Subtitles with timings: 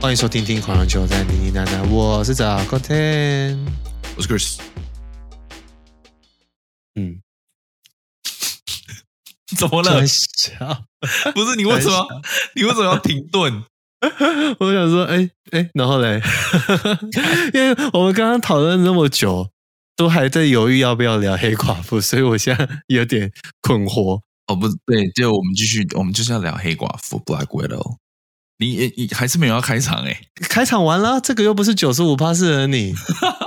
[0.00, 3.58] 欢迎收听《听狂人球在妮妮奶奶》，我是早 Content，
[4.16, 4.56] 我是 Chris。
[6.94, 7.20] 嗯，
[9.58, 10.00] 怎么了？
[11.34, 12.06] 不是你为什么？
[12.54, 13.64] 你为什么要停顿？
[14.60, 16.22] 我想说，哎哎，然后嘞，
[17.52, 19.50] 因为我们刚刚讨论那么久，
[19.96, 24.20] 都还在犹豫要不要聊黑寡妇，所以我现在有点困惑。
[24.46, 27.96] 哦，不对，就我们继续，我们就是要聊黑寡妇 Black Widow。
[28.58, 30.20] 你你还是没有要开场哎？
[30.42, 32.92] 开场完了，这个又不是九十五趴适合你，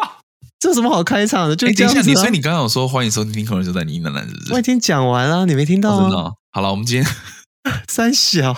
[0.60, 1.56] 这有什么好开场的？
[1.56, 2.04] 就这样子、啊。
[2.06, 6.16] 你所以你刚刚有说欢迎收听《听口人就在你的男子》，我已经讲完了，你没听到吗？
[6.16, 7.14] 哦、好了，我们今天
[7.90, 8.56] 三小，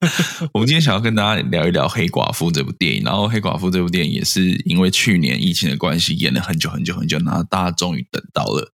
[0.52, 3.02] 我们今天想要跟大家聊一聊《黑寡妇》这部电影。
[3.02, 8.70] 然后，《黑寡妇》这部电影也是因为去年疫情的关系，演了很久很久很久，然后大家终于等到了。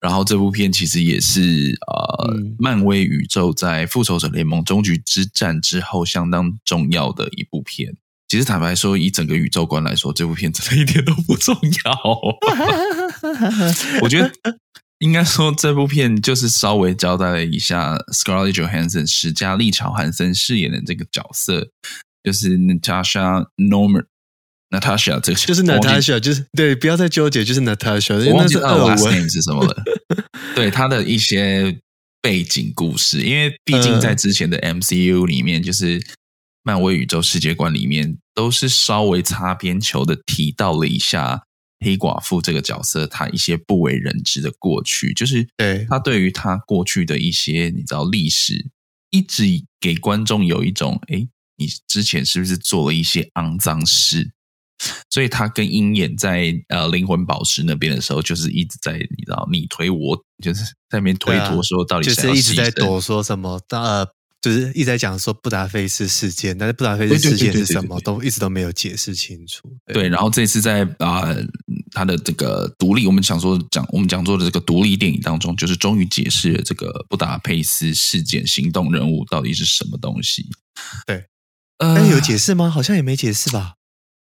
[0.00, 7.96] 然后这部片其实也是呃，嗯、漫威宇宙在复仇者联盟终局之战之后相当重要的一部片。
[8.28, 12.20] 其实坦白说，以整个宇宙观来说，这部片真的一点都不重要。
[14.02, 14.32] 我觉得
[14.98, 21.68] 应该说，这部片就是稍微交代了一下 Scarlett Johansson 史嘉丽乔韩森饰演的这个角色，
[22.24, 24.06] 就是 Natasha Norman。
[24.70, 29.84] Natasha，这个就是 Natasha，就是对，不要再纠结，就是 Natasha，因为那是俄文 last name 是什么了？
[30.56, 31.78] 对，他的一些
[32.20, 36.04] 背景故事，因为毕竟在之前的 MCU 里面，就是
[36.64, 41.44] 漫威宇宙世界观里面，都是稍微擦边球的提到了一下
[41.84, 48.66] 黑寡妇这个角色，他一些不为人知的过去，就是对他对于他过去的一些你知道历史，
[49.10, 49.44] 一直
[49.80, 54.32] 给观众有一种，哎，你之前是不是做了一些肮脏事？
[55.10, 64.06] 所以他跟鹰眼在呃灵魂宝石那边的时候，就是一直在你知道你推我，就是在那边推脱说到底就是一直在躲说什么，呃，
[64.42, 69.74] 就是一直在讲说布达佩斯事件，但是布达佩斯事件是什么，都一直都没有解释清楚。
[69.92, 71.42] 对，然后这次在啊、呃、
[71.92, 80.46] 他的这个独立，我们想说讲我们讲座的这个独立电影当中，就是终于解释了这个布达佩斯事件行动人物到底是什么东西。
[81.06, 81.24] 对，
[81.78, 82.68] 呃，有解释吗？
[82.68, 83.72] 好像也没解释吧。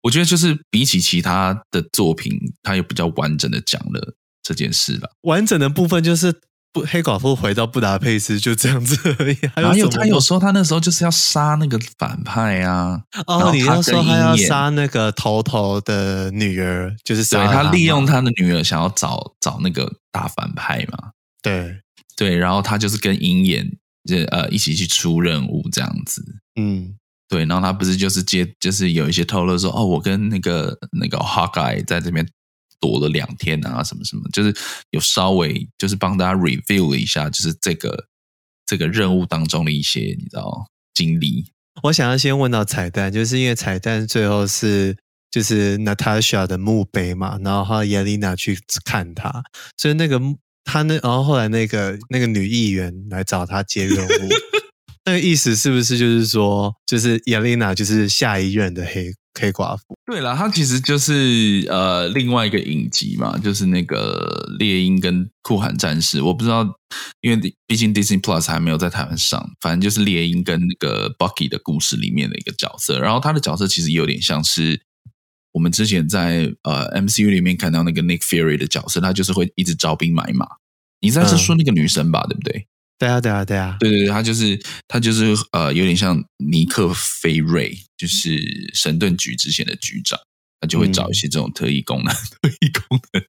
[0.04, 5.10] 我觉得就是比起其他的作品，他又比较完整的讲了这件事了。
[5.22, 6.42] 完整的部分就是
[6.74, 9.38] 不黑寡妇回到布达佩斯就这样子而已。
[9.56, 13.02] 还有他有说他那时候就是要杀那个反派啊。
[13.28, 21.12] 哦，你要说他要杀那个头头的女儿，就是杀他，他利用他的女儿想要找找那个大反派嘛。
[21.42, 21.80] 对
[22.18, 23.72] 对，然后他就是跟鹰眼
[24.06, 26.22] 就呃一起去出任务这样子。
[26.60, 26.96] 嗯。
[27.34, 32.24] 对，然后他不是就是接，就是有一些透露说，哦，我跟那个那个 Hawkeye 在这边
[32.80, 34.56] 躲了两天啊，什么什么，就是
[34.92, 38.06] 有稍微就是帮大家 review 了一下，就是这个
[38.68, 41.52] 这个任务当中的一些你知道经历。
[41.82, 44.96] 我想要先问到彩蛋，就是因为彩蛋最后是
[45.32, 49.44] 就是 Natasha 的墓碑嘛，然后耶丽娜去看他，
[49.76, 50.22] 所以那个
[50.64, 54.30] 他那然后后来那个那个女议员来找他接任务。
[55.06, 59.84] 那个意思是不是就是说，就是亚丽娜就是下一任的黑黑寡妇？
[60.06, 66.22] 对了，她其实就是呃另外一个影集嘛，就是那个猎鹰跟酷寒战士。
[66.22, 66.64] 我不知道，
[67.22, 73.00] 因为毕竟 Disney Plus 还没有在台湾上，反正就是猎鹰跟那个 Bucky 的故事里面的一个角色。
[73.00, 74.82] 然后他的角色其实有点像是
[75.52, 80.48] 我们之前在呃 MCU 里面看到那个 Nick Fury 的角色，他就是会一直招兵买马。
[81.02, 82.26] 你在是说那个女生吧？
[82.28, 82.68] 嗯、对不对？
[83.00, 88.40] 对啊，对啊，对啊，对对对，他就是他就是呃，有点像尼克菲瑞，就是
[88.74, 90.18] 神盾局之前的局长，
[90.62, 93.24] 他就会找一些这种特异功能、嗯、 特异功能，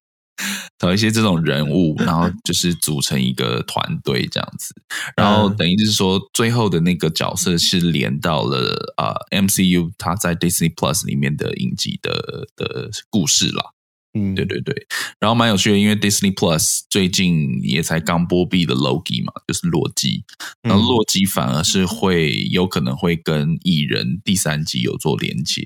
[0.78, 4.74] 找一些这种人物，然后就是组成一个团队这样子，
[5.16, 13.73] 然后等于就是说，最后的那个角色是连到了啊、呃、MCU，他在 Disney Plus 里面的影集的的故事啦。
[14.14, 14.86] 嗯，对对对，
[15.18, 20.24] 然后蛮有趣的，因为 Disney Plus 最近也才刚播毕的 Loki 嘛，就是洛基，
[20.62, 25.62] 然后洛基反而是会有可能会跟蚁人第三集有做连接。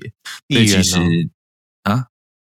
[0.47, 1.29] 蚁人其实
[1.83, 2.07] 啊，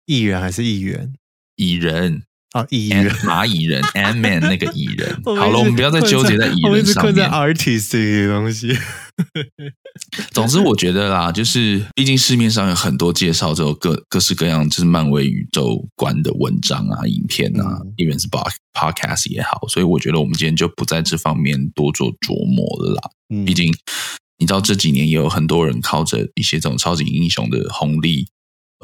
[0.05, 1.13] 蚁人还是蚁人？
[1.55, 2.23] 蚁人。
[2.51, 5.17] 啊，蚁人蚂蚁人，Ant-Man 那个蚁人。
[5.23, 7.15] 好了，我们不要再纠结在蚁人上面。
[7.15, 8.77] 在 artist 这些东西。
[10.31, 23.01] 总之，我觉得啦，就是毕竟市面上有很多介绍这种各各式各样，就是漫威宇宙观的文章啊、影片啊，一边、嗯、是 podcast 也好，所以我觉得我们今天就不在这方面多做琢磨了啦。
[23.29, 23.73] 嗯、毕竟
[24.38, 28.27] 你知道这几年也有很多人靠着一些这种超级英雄的红利。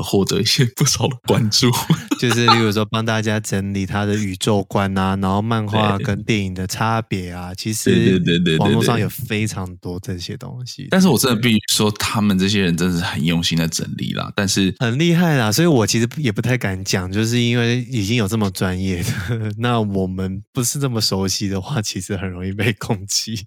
[0.03, 1.69] 获得一些不少的关注，
[2.19, 10.87] 就是例如说帮大家整理他的宇宙观啊，然后漫画跟电影的差别啊，其实对对对，网络上有非常多这些东西。
[10.89, 19.11] 但是我真的必须说，他们这些人真的是很用心的整理啦，但是很厉害啦，所以我其实也不太敢讲，就是因为已经有这么专业的，
[19.57, 23.45] 那我们不是这么熟悉的话，其实很容易被攻击。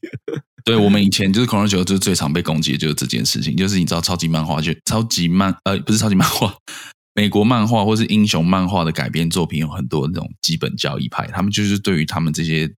[0.64, 6.54] 对，我们以前就是《恐龙球》，就是最常被攻击的就是这件事情，就是你知道超级漫画就超级漫呃不是超级漫画，
[7.14, 12.70] 美国漫画或是英雄漫画的改编作品有很多那种基本教义派，他们就是对于他们这些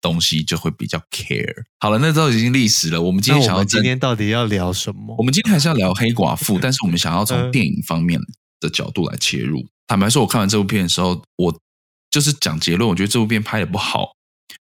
[0.00, 1.52] 东西就会比较 care。
[1.80, 3.00] 好了，那都已经历史了。
[3.02, 5.16] 我们今天想要今天到底要聊什么？
[5.18, 8.20] 我们今天还是要聊黑寡妇， 但是我们想要从电影方面
[8.60, 9.66] 的角度来切入。
[9.86, 11.56] 坦白说，我看完这部片的时候，我
[12.10, 14.15] 就是讲结论，我觉得这部片拍的不好。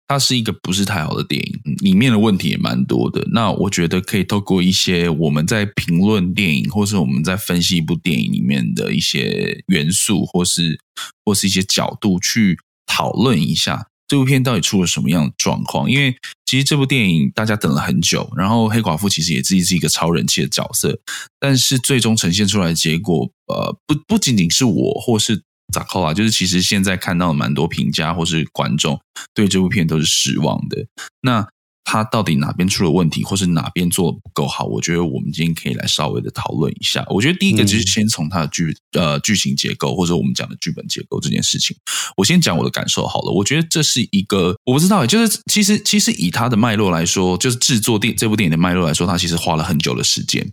[0.09, 3.23] 它是一个不是太好的电影，里面的问题也蛮多的。
[3.31, 10.79] 那我觉得可以透过一些我们在评论电影，或是我们在分析一部电影里面的一些元素，或是
[11.23, 12.57] 或是一些角度去
[12.87, 15.87] 讨论一下这部片到底出了什么样的状况。
[15.87, 16.15] 因为
[16.47, 20.99] 其实这部电影大家等了很久，然后黑寡妇其实也自己是一个超人气的角色，
[21.39, 25.43] 但是最终呈现出来的结果，呃，不不仅仅是我，或是。
[25.71, 26.13] 咋扣啊？
[26.13, 28.99] 就是其实现在看到蛮多评价或是观众
[29.33, 30.85] 对这部片都是失望的。
[31.21, 31.47] 那
[31.85, 34.65] 他到底哪边出了问题，或是哪边做的不够好？
[34.65, 37.03] 我觉得我们今天可以来稍微的讨论一下。
[37.09, 41.75] 我觉得第一个就是先从他的剧呃剧情结构，或者我们讲的剧本结构这件事情，
[42.15, 43.31] 我先讲我的感受好了。
[43.31, 50.51] 我觉得这是一个我不知道，就是其实其实以他的脉络来说，就是制作电这部电影的脉络来说，他其实花了很久的时间。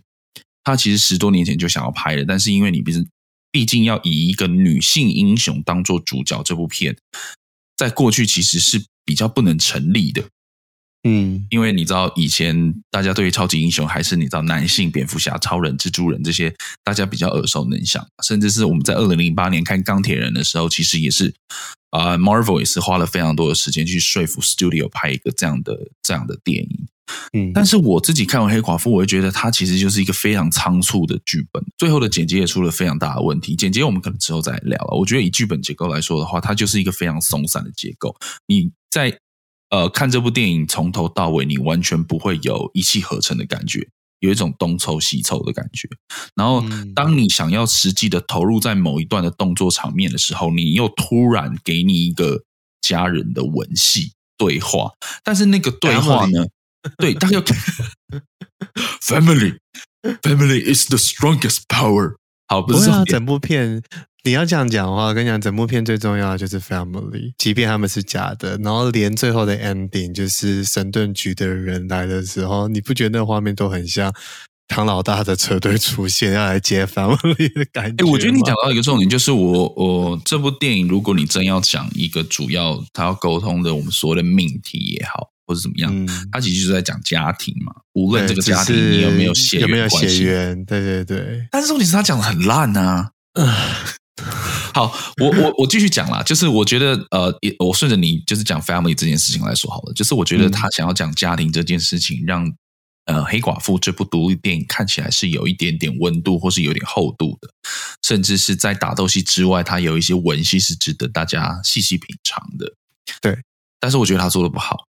[0.63, 3.07] 他其实十多年前就想要拍了，但是因为你毕竟。
[3.51, 6.95] 毕竟要以一个女性英雄当做主角，这部片
[7.75, 10.23] 在过去其实是比较不能成立的。
[11.03, 16.53] 嗯，因为你知道，以前大家对于超级英雄还是你知道男性蝙蝠侠、超人、蜘蛛人这些
[16.83, 21.33] 大家比较耳熟能详，甚至是我们在二零零八年看钢铁人的时候，其实也是
[21.91, 26.87] 啊、呃，Marvel 也是花了非常多的时间去说服 Studio 拍一个这样的这样的电影。
[27.33, 33.55] 嗯，但是我自己看完黑寡妇，我会觉得它其实就是一个非常仓促的剧本，最后的剪辑也出了非常大的问题。
[33.55, 34.97] 剪辑我们可能之后再聊了。
[34.97, 38.15] 我觉得以剧本结构来说的话，它就是一个非常松散的结构。
[38.47, 39.19] 你在
[39.69, 43.87] 呃看这部电影从头到尾，你完全不会有一气呵成的感觉，
[44.19, 45.87] 有一种东凑西凑的感觉。
[46.35, 46.63] 然后
[46.95, 52.43] 当你想要实际的投入在某一段的动作场面的时候，你又突然给你一个
[52.81, 54.91] 家人的吻戏对话，
[55.23, 56.45] 但是那个对话呢？
[56.97, 57.39] 对，大家
[59.01, 59.57] family
[60.21, 62.15] family is the strongest power。
[62.47, 63.81] 好，不是啊，整部片
[64.23, 74.13] 你要这样讲的话，我跟你讲，整部片最重要的就是 family，即便他们是假的，然后连最后的 ending 就是神盾局的人来的时候，你不觉得那画面都很像
[74.69, 78.05] 唐老大的车队出现要来接 family 的感觉？
[78.05, 85.29] 哎，我觉得你讲到一个重点，就是我我这部电影，如果你真要讲一个主要他要沟通的，我们所谓的命题也好。
[85.47, 85.89] 或者怎么样？
[85.91, 87.73] 嗯，他其实就是在讲家庭嘛。
[87.93, 91.47] 无论这个家庭你有没有血缘，有没有血缘，对对对。
[91.49, 93.11] 但是问题是他讲的很烂啊。
[94.73, 96.21] 好，我我我继续讲啦。
[96.21, 99.93] 就是我觉得，呃，我顺着你就是讲 family 这件事情来说好了。
[99.93, 102.51] 就是我觉得他想要讲家庭这件事情，让
[103.05, 107.49] 呃黑寡妇这部独立电影看起来是有一点点温度，或是有点厚度的，
[108.01, 112.73] 甚至是在打斗戏之外，他有一些文戏是值得大家细细品尝的。
[113.21, 113.37] 对，
[113.79, 114.85] 但是我觉得他做的不好。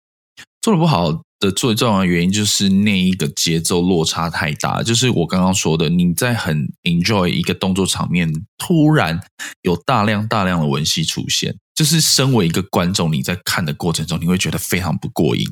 [0.67, 9.21] 做的不好的最重要的原因就是那一个节奏落差太大，就是我刚刚说的，你在很 enjoy 一个动作场面，突然
[9.63, 15.47] 有大量大量的文戏出现，就是身为一个观众，你在看的过程中，你会觉得非常不过瘾，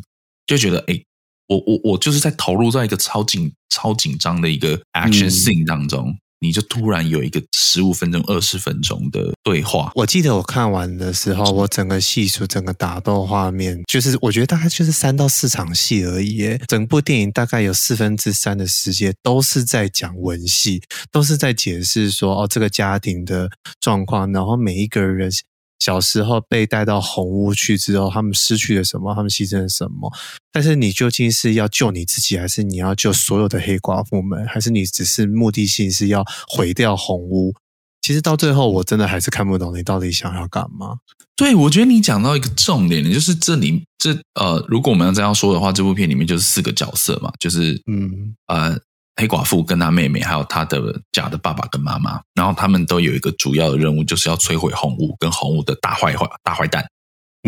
[0.48, 1.00] 就觉得哎，
[1.46, 6.08] 我我我就是在投入在一个超紧超紧张的一个 action scene 当中。
[6.08, 9.90] 嗯你就突然有一个十五分钟、二十分钟的对话。
[9.94, 16.58] 我记得我看完的时候，我整个戏数整个打斗画面，就是我觉得大概就是三到四场戏而已。
[16.68, 25.30] 整部电影大概有四分之三的时间都是在讲文戏，都是在解释说哦，这个家庭的状况，然后每一个人。
[25.78, 29.14] 小时候被带到红屋去之后，他们失去了什么？
[29.14, 30.10] 他们牺牲了什么？
[30.50, 34.46] 但是你究竟是要救你自己，还是你要救所有的黑寡妇们？
[34.46, 37.54] 还是你只是目的性是要毁掉红屋？
[38.00, 40.96] 其实到最后，我真的还是看不懂你到底想要干嘛。
[41.36, 48.78] 对，我觉得你讲到一个重点，就是这里这呃，如果我们要这样说的话，这部片里面就是四个角色嘛，就是嗯呃。
[49.16, 56.84] 黑寡妇跟她妹妹，还有她的假的爸爸跟妈妈，然后他们都有一个主要的任务，就是要摧毁红屋跟红屋的大坏坏、大坏蛋。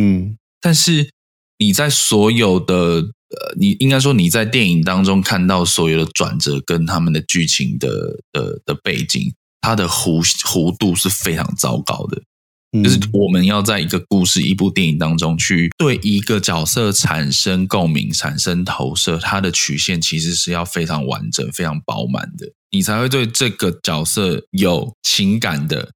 [0.01, 1.11] 嗯，但是
[1.59, 7.89] 你在所有的呃，你应该说你在电影当中看到所有的转折跟他们的剧情的
[8.31, 12.23] 的的背景，它的弧弧度是非常糟糕的。
[12.83, 25.91] 就是我们要在一个故事、一部电影当中去对一个角色产生共鸣、产生投射，它的曲线其实是要非常完整、非常饱满的，你才会对这个角色有情感的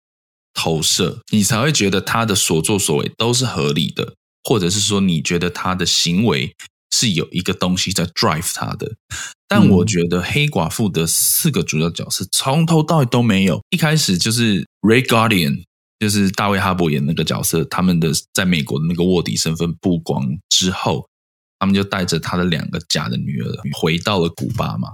[0.55, 6.55] 投射，你才会觉得他的所作所为都是合理的，或者是说你觉得他的行为
[6.91, 8.93] 是有一个东西在 drive 他的。
[9.49, 15.65] 但我觉得黑寡妇的四个主要角色从头到尾都没有，一开始就是 Ray Guardian。
[16.01, 21.07] 就是大卫哈伯演那个角色，他们的在美国的那个卧底身份曝光之后，
[21.59, 24.89] 他们就带着他的两个假的女儿回到了古巴嘛。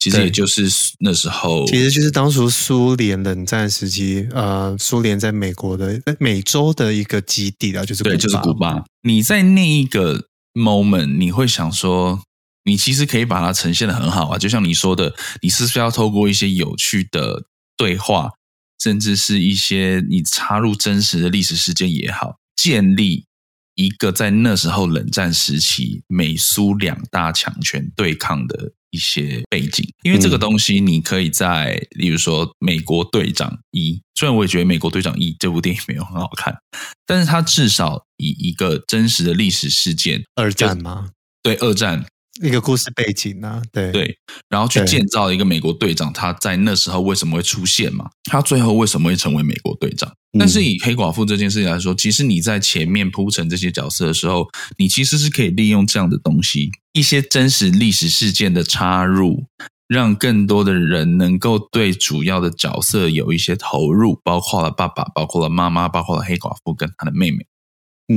[0.00, 0.66] 其实也就是
[0.98, 8.82] 那时候，其实就是当初苏联冷战时期，呃，苏联在美国的美洲的一个基地啊，就是对，就是古巴。
[9.02, 12.18] 你在那一个 moment，你会想说，
[12.64, 17.44] 你其实可以把它呈现的很好啊，就像你说的，你是不是要透过一些有趣的
[17.76, 18.30] 对话？
[18.80, 23.24] 甚至是一些你插入真实的历史事件也好，建立
[23.74, 29.86] 一个在那时候冷战时期美苏两大强权对抗的一些背景。
[30.02, 36.56] 因为这个东西，你可以在，例如说《美国队长一》，虽然我也觉得《美国队长一》这部电影没有很好看，
[37.06, 41.10] 但是它至少以一个真实的历史事件，二战吗？
[41.42, 42.04] 对，二战。
[42.42, 44.16] 一个故事背景啊，对对，
[44.48, 48.08] 然后去建造一个美国队长，他在那时候为什么会出现嘛？
[48.30, 50.08] 他最后为什么会成为美国队长？
[50.32, 59.44] 嗯、但是以黑寡妇这件事情来说，其实你在前面铺陈这些角色的时候，你其实是可以利用这样的东西，一些真实历史事件的插入，
[59.88, 67.44] 让更多的人能够对主要的角色有一些投入，包括了爸爸，包括了妈妈，包括了黑寡妇跟她的妹妹。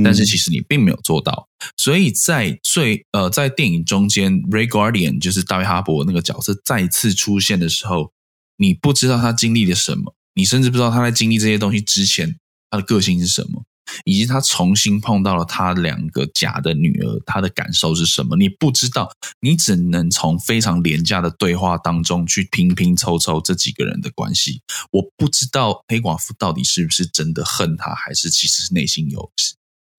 [0.02, 1.46] 但是其实你并没有做到，
[1.76, 8.10] 所以在最呃在电影中间，Ray Guardian 就是大卫哈伯那个角色再次出现的时候，
[8.56, 12.36] 你不知道他经历了什么，你甚至不知道他在经历这些东西之前
[12.70, 13.62] 他的个性是什么，
[14.04, 24.60] 以及他重新碰到了他两个假的女儿，他的感受是什么，你不知道，你只能从非常廉价的对话当中去拼拼凑凑这几个人的关系。
[24.90, 29.30] 我不知道黑寡妇到底是不是真的恨他，还是其实内心有。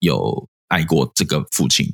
[0.06, 1.92] 有爱过这个父亲，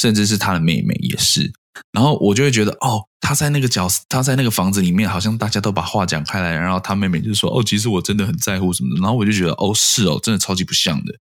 [0.00, 1.52] 甚至是他的妹妹也是。
[1.90, 6.52] 然后我就会觉得，哦，他在那个角色，他在那个房子里面，好像大家都把话讲开来。
[6.54, 11.14] 然后他妹妹就说：“哦，其实我真的很在乎什么的。”然后我就觉得，哦，是哦，真的超级不像的。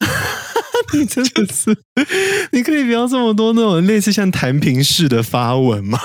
[0.92, 1.74] 你真的是，
[2.50, 5.98] 你可以不要这么多那种类似像弹评式的发文吗？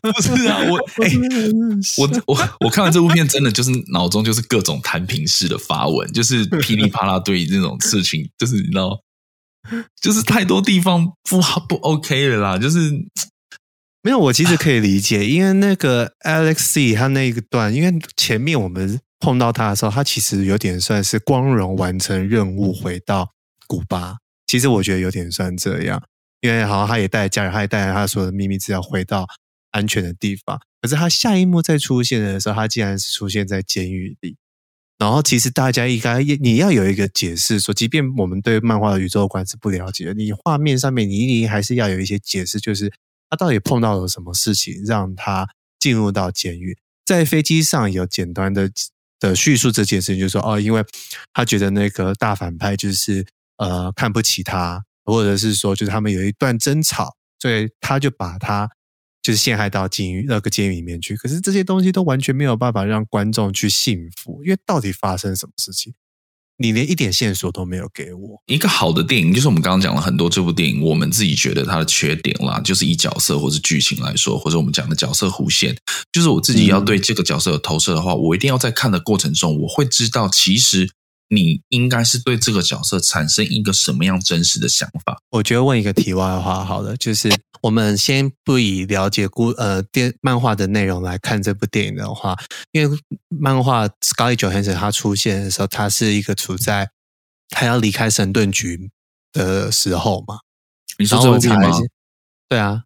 [0.00, 1.10] 不是啊，我 哎，
[1.98, 8.96] 我我我看完这部片，真的就是脑中就是各种弹评式的发文，就是噼里啪啦对于这种事情，就是你知道。
[10.00, 12.90] 就是太多地方不好不 OK 了啦，就是
[14.02, 14.18] 没有。
[14.18, 23.30] 我其实可以理解，因为那个 Alexei 他那一段，因为前面我们碰到他的时候，他其实有点算是光荣完成任务回到
[23.66, 24.16] 古巴。
[24.46, 26.02] 其实我觉得有点算这样，
[26.40, 29.26] 因为好像他也带家人，他也带着他所有的秘密资料回到
[29.70, 30.58] 安全的地方。
[30.80, 34.36] 可是他下一幕再出现的时候，他竟然是出现在监狱里。
[35.00, 42.92] 然后，其实大家应该你要有一个解释，说，即便我们对漫画的宇宙观是不了解，你画面上面你一定还是要有一些解释，就是
[43.30, 46.76] 他到底碰到了什么事情，让他进入到监狱。
[47.06, 48.70] 在飞机上有简单的
[49.18, 50.84] 的叙述这件事情，就是说，哦，因为
[51.32, 53.26] 他觉得那个大反派就是
[53.56, 58.68] 呃看不起他，或者是说，就是他们有一段争吵，所以他就把他。
[59.22, 65.92] 就是陷害到监狱那个监狱里面去，可是这些东西都完全没有办法让观众去信服，因为到底发生什么事情，
[66.56, 68.42] 你连一点线索都没有给我。
[68.46, 75.76] 一个好的电影，就是我们刚刚讲了很多这部电影，我们自己觉得它的缺点啦，就是以角色或是剧情来说，或者我们讲的角色弧线，
[76.12, 80.90] 就是我自己要对这个角色有投射的话，嗯、我一定要在看的过程中，我会知道其实。
[81.32, 85.16] 你应该是对这个角色产生一个什么样真实的想法？
[85.30, 87.30] 我觉得问一个题外话好了，就是
[87.62, 92.36] 我们先不以了解故呃电漫画的内容来看这部电影的话，
[92.72, 96.90] 因为漫画 Scarlett Johansson 他出现的时候，他是一个处在
[97.48, 98.90] 他要离开神盾局
[99.32, 100.38] 的时候嘛。
[100.98, 101.78] 你说这部片吗？
[102.48, 102.82] 对啊，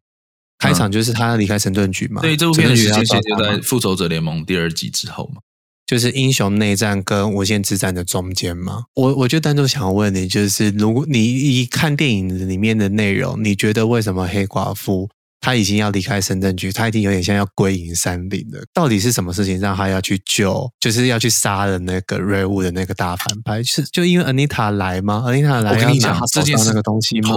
[0.58, 2.20] 开场就是他要离开神盾局嘛。
[2.20, 5.40] 对，这部片的时间线就在复仇者联盟第二集之后嘛。
[5.86, 15.10] 就是英雄内战跟无限之战的中间嘛，我我就单独想问你，就是如果你一看电影里面的内容，你觉得为什么黑寡妇
[15.40, 18.64] 她已经要离开深圳局，她已经有点像要归隐山林了？
[18.72, 23.62] 到底是什么事情让她要去救，就是要去杀了那个瑞物的那个大反派？
[23.62, 27.34] 是就因为 Anita 来吗？Anita 来，我跟你讲，这件事那个东西吗？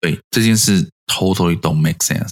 [0.00, 2.28] 对，这件事 totally don't make sense。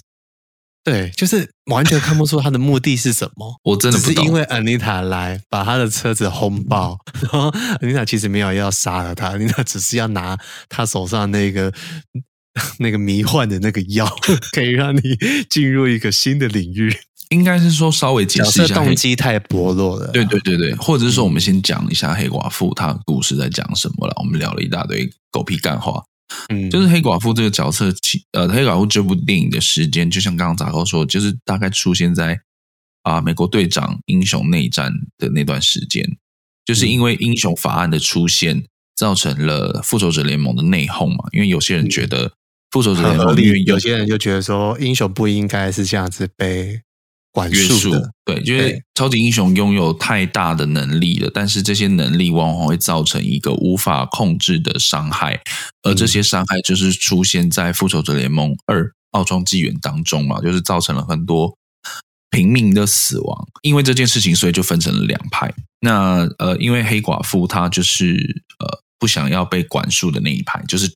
[0.87, 3.59] 对，就是完全看不出他的目的是什么。
[3.65, 10.37] 我真的不是因为安妮塔来把他的车子轰爆，然后安妮塔其实没有要杀了他，安妮塔只是要拿
[10.69, 11.73] 他手上那个
[12.79, 14.07] 那个迷幻的那个药，
[14.53, 15.01] 可以让你
[15.49, 16.95] 进入一个新的领域。
[17.31, 20.09] 应该是说稍微解释一下，动机太薄弱了。
[20.13, 24.13] 对对对对，或者是说我们先讲一下黑寡妇她的故事在讲什么了。
[24.21, 26.01] 我们聊了一大堆狗屁干话。
[26.49, 27.93] 嗯，就是黑寡妇这个角色，
[28.31, 32.39] 呃，黑寡妇这部电影的时间，就像刚刚杂哥说，就是大概出现在
[33.03, 36.05] 啊、呃，美国队长英雄内战的那段时间，
[36.65, 38.65] 就是因为英雄法案的出现，
[38.95, 41.29] 造成了复仇者联盟的内讧嘛。
[41.31, 42.33] 因为有些人觉得
[42.71, 46.81] 复仇者联盟，有些人就觉得说，英雄不应该是这样子被。
[47.45, 47.91] 约束
[48.25, 55.39] 对，因为超级英雄拥有太大的能力了，但是这些能力往往会造成一个无法控制的伤害，
[55.83, 61.55] 而这些伤害就是出现在《复仇者联盟二：奥创纪元》当中嘛，就是造成了很多
[62.31, 63.47] 平民的死亡。
[63.61, 65.53] 因为这件事情，所以就分成了两派。
[65.81, 70.91] 那呃，因为黑寡妇她就是呃不想要被管束的那一派，就是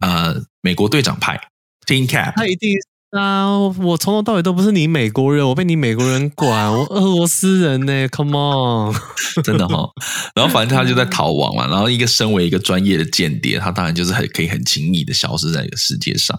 [0.00, 1.38] 呃美国队长派
[1.86, 2.72] Cap，他一定。
[3.14, 3.58] 啊！
[3.58, 8.94] 我从头到尾都不是你美国人，我被你美国人管， 我俄罗斯人呢？Come on，
[9.44, 9.90] 真的哈、哦。
[10.34, 11.66] 然后反正他就在逃亡嘛。
[11.68, 16.38] 然后一个身为一个专业的间谍，他当然就是很可以很轻易的消失在一个世界上。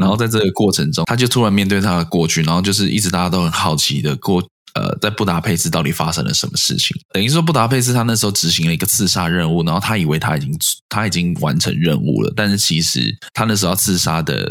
[0.00, 4.42] 然后在这个过程中，他就突然面对他的过去，然后就是一直大家都很好奇的过。
[4.78, 6.96] 呃，在布达佩斯到底发生了什么事情？
[7.12, 10.56] 等于说，布达佩斯他那时候执行了一个刺杀任务，然后他以为他已经
[10.88, 14.46] 他已经完成任务了，但是其实他那时候要刺杀的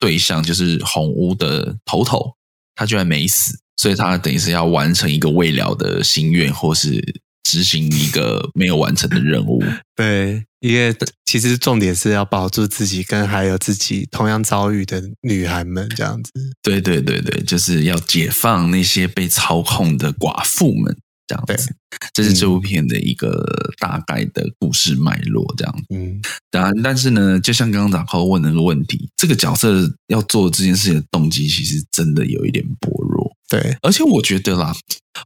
[0.00, 2.34] 对象就是红屋的头头，
[2.74, 7.22] 他居然没死，所以他等于是要完成一个未了的心愿，或是。
[7.50, 9.60] 执行一个没有完成的任务，
[9.96, 16.30] 对，因为其实重点是要保住自己跟还有自己同样遭遇的女孩们这样子。
[16.62, 21.74] 对对对对，就是要解放那些被操控的寡妇们这样子。
[22.14, 23.44] 这是这部片的一个
[23.80, 25.84] 大概的故事脉络这样。
[25.92, 26.20] 嗯，
[26.52, 33.19] 当然，但是呢，就像刚刚杂扣问那个问题，这个角色要做这件事情的动机，其实真的有一点薄弱。
[33.50, 34.72] 对，而且我觉得啦，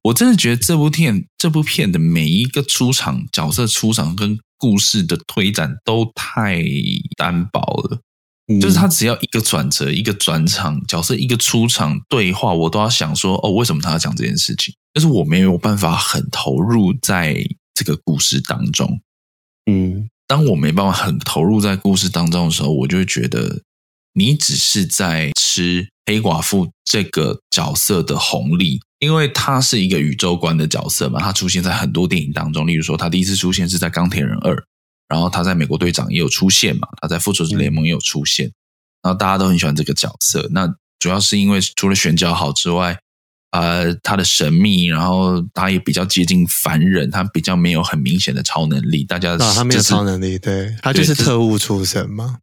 [0.03, 6.64] 我真的觉得这部片这部片的每一个出场角色出场跟故事的推展都太
[7.18, 8.01] 单薄了，
[8.49, 14.75] 嗯、就是他只要一个转折、一个转场，角色一个出场对话，我都要想说哦，为什么他要讲这件事情？
[14.94, 17.37] 就是我没有办法很投入在
[17.75, 19.01] 这个故事当中。
[19.70, 23.61] 嗯，当我没办法很投入在故事当中的时候，我就会觉得
[24.14, 25.87] 你只是在吃。
[26.07, 32.66] 黑寡妇这个角色的红利，因为她是一个宇宙观的角色嘛，她出现在很多电影当中。
[32.66, 34.55] 例如说，她第一次出现是在《钢铁人二》，
[35.09, 38.53] 然后他在《美国队长》也有出现嘛，他在《复仇者联盟》也有出现，
[39.03, 40.46] 然后大家都很喜欢这个角色。
[40.53, 42.98] 那主要是因为除了选角好之外，
[43.53, 49.05] 呃，他的神秘，然后他也比较接近凡人，他比较没有很明显的超能力。
[49.05, 52.40] 大家啊，他没有超能力，对，他就是特务出身嘛。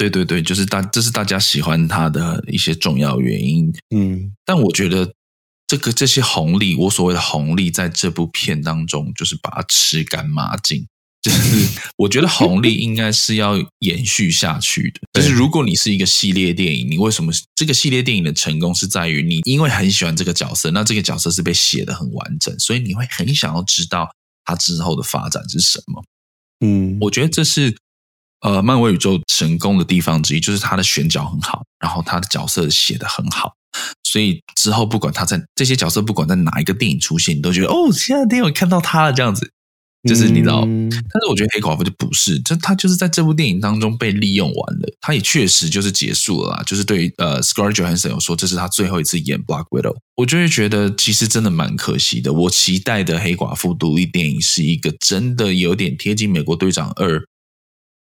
[0.00, 3.70] 对对对，就是大，这是大家喜欢他的一些重要原因。
[3.94, 5.12] 嗯，但我觉得
[5.66, 10.86] 这个这些红利，我所谓的红利，在这部片当中，就是把它吃干抹净。
[11.20, 15.00] 就是我觉得红利应该是要延续下去的。
[15.20, 24.08] 就是如果你是一个系列电影，你为什么这个系列电影的成功是在于你因为很喜欢这个角色，那这个角色是被写得很完整，所以你会很想要知道
[24.46, 26.02] 他之后的发展是什么。
[26.64, 27.76] 嗯，我觉得这是。
[28.42, 33.52] 呃，漫威宇宙成功的地方之一就是他的选角很好，然后他的角色写得很好，
[34.04, 39.52] 所以之后不管他在这些角色，不管在哪一个电影出现，你都觉得哦，现在电影看到他了这样子，
[40.08, 40.62] 就是你知道。
[40.64, 46.62] 嗯、但是我觉得黑寡妇就不是，就他就是在这部电影当中被利用完了，他也确实就是结束了啦。
[46.64, 52.32] 就是对呃，Scarlett Johansson 有说这是他最后一次演 Black Widow，我就会觉得其实真的蛮可惜的。
[52.32, 57.22] 我期待的黑寡妇独立电影是一个真的有点贴近美国队长二。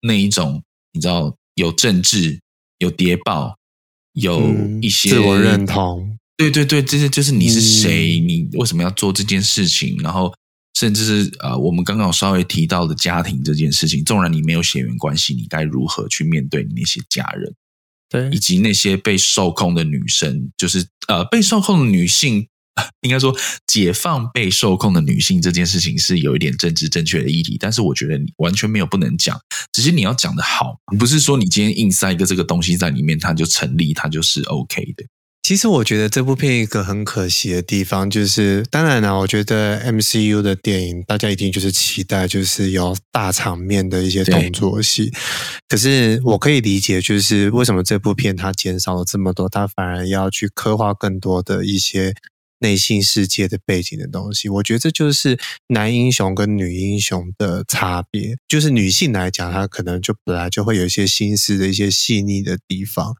[0.01, 2.39] 那一种你知道有政治
[2.79, 3.57] 有谍报
[4.13, 4.41] 有
[4.81, 9.97] 一些、嗯、自我认同，对对对，这些就是你是谁，嗯、你为什么要做这件事情？
[10.03, 10.33] 然后
[10.75, 17.55] 甚至是我们刚刚有稍微提到的家庭这件事情，纵然你没有血缘关系，你该如何去面对你那些家人？
[18.09, 22.47] 对，以及那些被受控的女生，就是呃被受控的女性。
[23.03, 23.35] 应该说，
[23.67, 29.41] 解放被受控的女性这件事情是有一点政治正确的议题，但是我觉得你完全没有不能讲，
[29.73, 35.05] 只是你要讲得好，不是说你今天硬塞一个这个东西在里面，它就成立，它就是 OK 的。
[35.41, 45.11] 其实我觉得这部片一个很可惜的地方，就是当然了，我觉得 MCU 的电影大家一定就是期待就是有大场面的一些动作戏。
[45.67, 52.15] 可是我可以理解，就是为什么这部片它减少了这么多，它反而要去刻画更多的一些
[52.61, 54.49] 内心世界的背景的东西。
[54.49, 58.37] 我觉得这就是男英雄跟女英雄的差别。
[58.49, 63.15] 就是女性来讲，她可能就本来就会有一些心思的一些细腻的地方。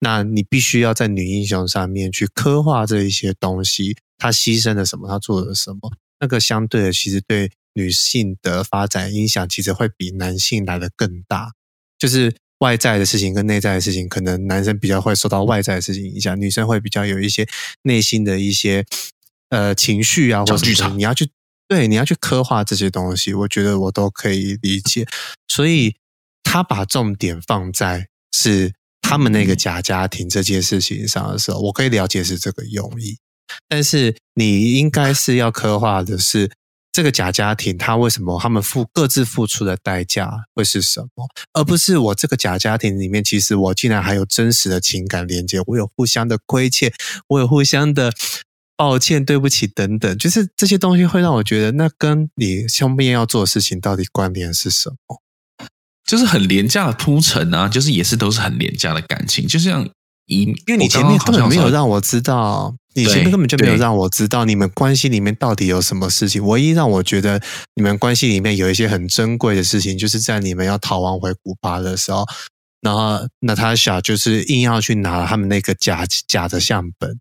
[0.00, 11.52] 那你必须要在女英雄上面去刻画这一些东西，她牺牲了什么，她做了什么，那个相对的，其实对女性的发展影响，其实会比男性来得更大。
[11.98, 17.46] 就是外在的事情跟内在的事情，可能男生比较会受到外在的事情影响，女生会比较有一些
[17.82, 18.84] 内心的一些
[19.50, 21.30] 呃情绪啊，或者什么，你要去
[21.68, 25.06] 对，你要去刻画这些东西，我觉得我都可以理解。
[25.48, 25.96] 所以
[26.42, 28.72] 他把重点放在是。
[29.00, 33.16] 他们那个假家庭这件事情上的时候，我可以了解是这个用意，
[33.66, 36.50] 但是你应该是要刻画的是
[36.92, 46.92] 这个假家庭，他为什么他们付各自付出的代价会是什么，而不是我这个假家庭里面，其实我竟然还有真实的情感连接，我有互相的亏欠，
[47.28, 48.12] 我有互相的
[48.76, 55.22] 抱歉、对不起等等，就是这些东西会让我觉得，那跟你后面要做的事情到底关联是什么？
[56.04, 59.88] 就是很廉价的铺陈啊，就是也是都是很廉价的感情，就像
[60.26, 66.44] 一，因为你前面根本没有让我知道，你前面根本就没有让我知道你们关系里面到底有什么事情。
[66.44, 67.40] 唯一让我觉得
[67.74, 72.26] 你们关系里面有一些很珍贵的事情，就是在你们要逃亡回古巴的时候，
[72.80, 77.18] 然后娜塔莎就是硬要去拿他们那个假假的相本，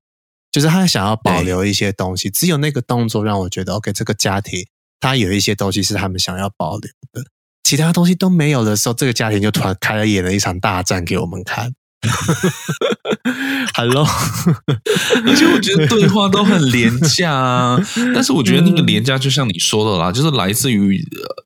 [0.52, 4.66] 就是他想要保留一些东西，只有那个动作让我觉得，OK，这个家庭
[5.00, 7.24] 他有一些东西是他们想要保留的。
[7.64, 11.74] 其他东西都没有的时候，这个家庭就突然开了演了一场大战给我们看。
[13.76, 14.06] Hello，
[15.26, 17.80] 而且我觉得对话都很廉价啊。
[18.14, 21.04] 但是我觉得那个廉价，就像你说的啦，就是来自于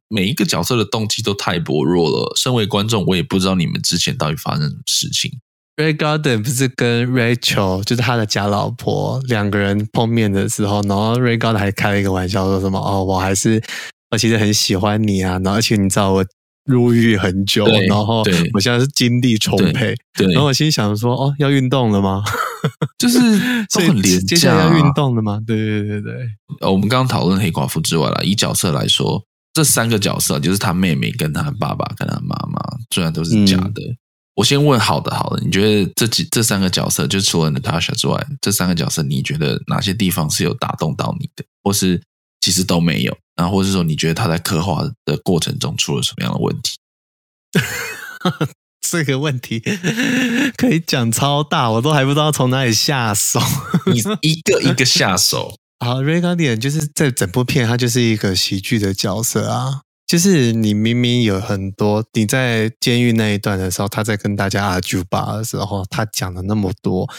[0.09, 2.33] 每一个角色的动机都太薄弱了。
[2.35, 5.31] 身为观众，我也不知道你们之前到底发生什么事情。
[5.77, 13.61] Ray Garden 不是跟 Rachel，就是他的假老婆，两个人碰面的时候，然后 Ray Garden 还开了一个玩笑，说什么哦，我还是。
[14.11, 16.25] 我其实很喜欢你啊，然后而且你知道我
[16.65, 19.95] 入狱很久，然后我现在是精力充沛，
[20.33, 22.23] 然后我心想说哦，要运动了吗？
[22.99, 23.19] 就是
[23.73, 25.41] 很廉价，接下来要运动了吗？
[25.45, 26.13] 对对对对。
[26.59, 32.61] 呃，我们刚刚讨论黑寡妇之外啦，以角色来说，这三个角色就是他妹妹、跟他爸爸、跟他妈妈，
[32.93, 33.81] 虽然都是假的。
[33.81, 33.97] 嗯、
[34.35, 41.99] 我先问好的好的，你觉得这几这三个角色，就除了 Natasha 之外，这三个角色你觉得哪些地方是有打动到你的，或是
[42.41, 43.17] 其实都没有？
[43.35, 46.77] 然后，或者是说，你觉得他在刻画的过程中出了什么样的问题？
[48.81, 49.61] 这个问题
[50.57, 53.39] 可以讲超大，我都还不知道从哪里下手。
[53.85, 55.55] 你一个一个下手。
[55.79, 59.81] 好，Ray Guardian 就是在整部片，他就是一个喜剧的角色啊。
[60.05, 67.09] 就是你明明有很多，你在监狱那一段的时候，他在跟大家 argue 吧的时候，他讲了那么多，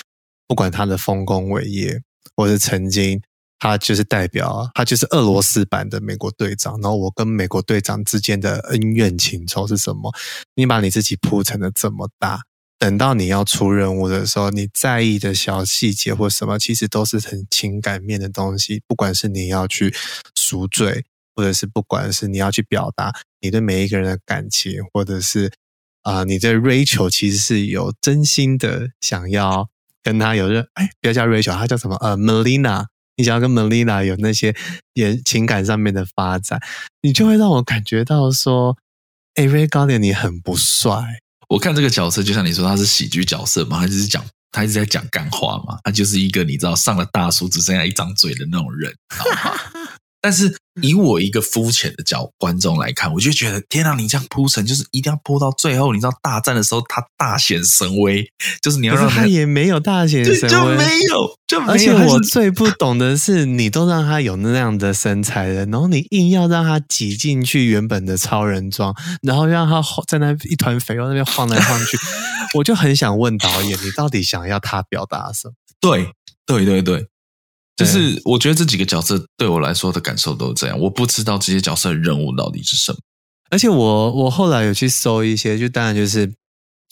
[0.47, 2.03] 不管他的丰功伟业，
[2.37, 3.21] 或是曾经。
[3.63, 6.73] 他就是代表，他就是俄罗斯版的美国队长。
[6.81, 10.13] 然后我跟美国队长之间的恩怨情仇是什么？
[10.57, 12.41] 你把你自己铺成的这么大，
[12.77, 18.83] 等到你要出任务的时候，你在意的小细节或什么，其实都是很情感面的东西。
[18.89, 19.95] 不管是你要去
[20.35, 21.05] 赎罪，
[21.37, 25.53] 或者是不管是你要去表达你对每一个人的感情，或者是
[26.03, 29.69] 啊、你对 Rachel 其实是有真心的想要
[30.03, 31.95] 跟他有任哎，不要叫 Rachel，他叫什么？
[32.01, 32.87] 呃，Melina。
[33.23, 34.53] 你想要跟 Melina 有那些
[34.95, 36.61] 也情感上面的发展，
[37.03, 38.77] 你就会让我感觉到说，
[39.37, 41.21] 哎，Ray Guardian 你很不帅。
[41.51, 48.93] 我看这个角色，就像你说，他是喜剧角色嘛，他就是讲，他一直在讲干话嘛，他就是一个你知道上了大叔只剩下一张嘴的那种人。
[50.21, 58.29] 但是以我一个肤浅的角观众来看，我就觉得天啊，你这样铺陈就是一定要铺到最后，你知道大战的时候他大显神威，
[58.61, 61.61] 就是你要让他也没有大显神威， 就没有，就。
[61.67, 71.99] 而且我最不懂的是，你都让他有那样的身材了，然后你硬要让他挤进去原本的超人装，然后让他在那一团肥肉那边晃来晃去，
[72.59, 75.55] 我就很想问导演，你到底想要他表达什么？
[75.81, 76.11] 对，
[76.47, 77.07] 对，对，对。
[77.75, 82.99] 就是我觉得这几个角色对我来说的感受都是这样，我不知道这些角色的任务到底是什么。
[83.51, 86.33] 而且我我后来有去搜一些，就当然就是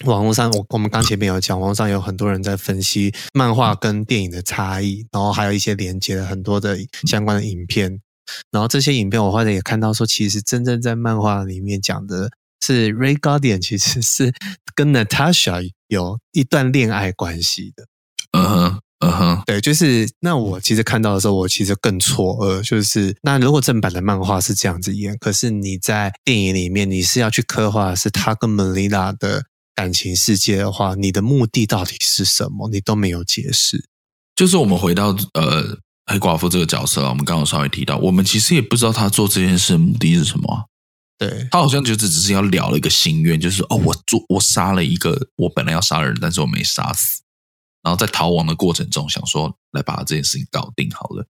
[0.07, 8.01] 网络上，我我们刚前面有讲，网络上有很多人在分析漫画跟电影的差异，然后还有一些连接了很多的相关的影片。
[8.51, 12.31] 然后这些影片我后来也看到说，其实真正在漫画里面讲的
[12.65, 14.33] 是 Ray Guardian 其实是
[14.75, 17.87] 跟 Natasha 有一段恋爱关系的。
[18.33, 18.81] 嗯哼。
[19.03, 32.69] 嗯哼，对，就是那我其实看到的时候，我其实更错愕，就是那如果正版的漫画是这样子演，可是你在电影里面你是要去刻画是他跟 Melina 的感情世界的话，你的目的到底是什么？
[32.71, 33.85] 你都没有解释。
[34.35, 40.65] 就是我们回到呃黑寡妇这个角色啊，我们刚刚稍微提到，我们其实也不知道他做这件事的目的是什么啊。
[41.19, 47.21] 对，他好像就只只是要了了一个心愿，就是哦，我做我杀了一个我本来要杀的人，但是我没杀死。
[47.83, 51.27] 然后在逃亡的过程中，想说来把这件事情搞定好了。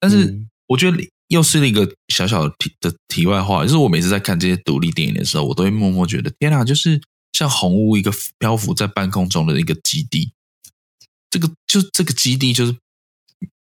[0.00, 0.96] 但是我觉得
[1.28, 7.00] 又是一个小小的题的题外话，就是我每次在看这些独立电影的时候，我都会默默觉得，天哪，就是
[7.38, 10.32] 像红屋一个漂浮在半空中的一个基地，
[11.30, 12.72] 这个就这个基地就是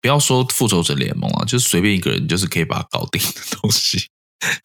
[0.01, 4.09] 不要说复仇者联盟啊，就是随便一个人就是可以把它搞定的东西。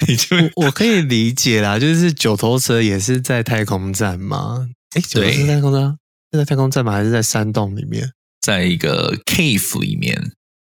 [0.05, 4.69] 你就我，我可以理解啦，就是九头蛇也是在太空站嘛？
[4.97, 5.97] 哎，九头蛇太空站。
[6.33, 6.91] 是在太空站吗？
[6.91, 8.13] 还是在山洞里面？
[8.41, 10.33] 在一个 cave 里面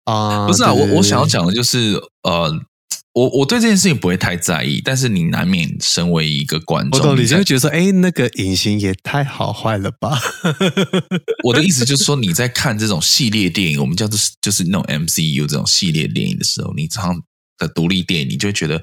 [0.04, 2.52] 啊？Uh, 不是啊，对对对，我我想要讲的就是，呃，
[3.12, 10.16] 我我对这件事情不会太在意，但是你难免身为一个观众，我懂，你就会觉得说，哎，那个隐形也太好坏了吧？
[11.44, 17.20] 我的意思就是说，你在看这种系列电影，我们叫做就是那种 MCU 这种系列电影的时候，你常
[17.58, 18.76] 的独立电影，你就会觉得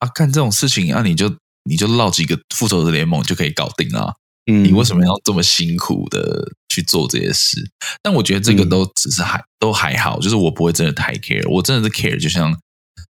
[0.00, 1.32] 啊，看这种事情啊，你就
[1.64, 4.12] 你就绕几个复仇者联盟就可以搞定啊。
[4.50, 7.62] 你为什么要这么辛苦的去做这些事？
[8.02, 11.46] 但我觉得这个都只是还、嗯、都还好，就是我不会真的太 care。
[11.50, 12.58] 我真的是 care，就像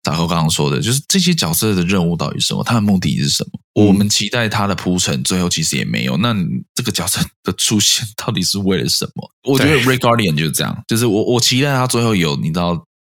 [0.02, 2.64] 大哥刚刚说的，就是这些角色的任务到底是什么？
[2.64, 3.60] 他的目的是什么？
[3.74, 6.16] 嗯、我们期待他的铺陈，最后其实也没有。
[6.16, 6.34] 那
[6.74, 9.30] 这个角色的出现到底是为了什么？
[9.44, 12.70] 我觉得 Red Guardian 就是这样，就是我我期待他最后有你知道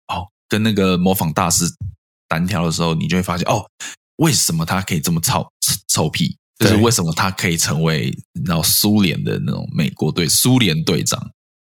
[0.08, 1.64] 哦，跟那个模仿大师
[2.28, 3.64] 单挑的时候，你就会发现哦，
[4.16, 5.46] 为什么他可以这么臭
[5.88, 6.36] 臭屁？
[6.58, 11.20] 就是为什么他可以成为然后苏联的那种美国队苏联队长？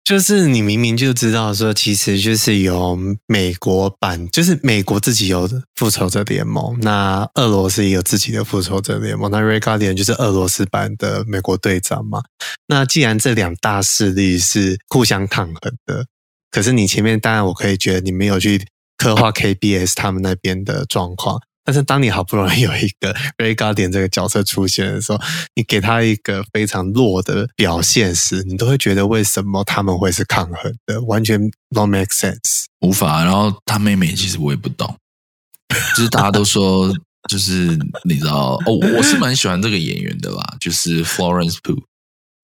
[0.06, 12.22] 就是你明明就知道说，其实就是有美国版，就是美国自己有复仇者联盟，那俄罗斯也有自己的复仇者联盟，那 Red Guardian 就是俄罗斯版的美国队长嘛。
[12.68, 16.06] 那既然这两大势力是互相抗衡的，
[16.52, 18.63] 可是你前面当然我可以觉得你没有去
[18.98, 21.41] 刻画 KBS 他们那边的状况。
[21.65, 25.19] 但是当你好不容易有一个 Red Guardian 这个角色出现的时候，
[25.56, 31.01] 你给他一个非常弱的表现时，你都会觉得为什么他们会是抗衡的？
[31.01, 33.23] 完全 no make sense，无法。
[33.23, 34.95] 然后他妹妹其实我也不懂，
[35.97, 36.93] 就是大家都说，
[37.28, 41.84] 就是你知道哦，我是蛮喜欢这个演员的啦，就是 Florence Pugh。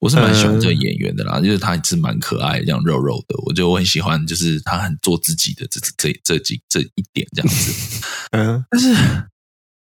[0.02, 7.72] 我是蛮喜欢这个演员的啦，就是他是蛮可爱，这样肉肉的，我就我很喜欢，就是他很做自己的这这这几这一点这样子。
[8.34, 8.96] 嗯，但是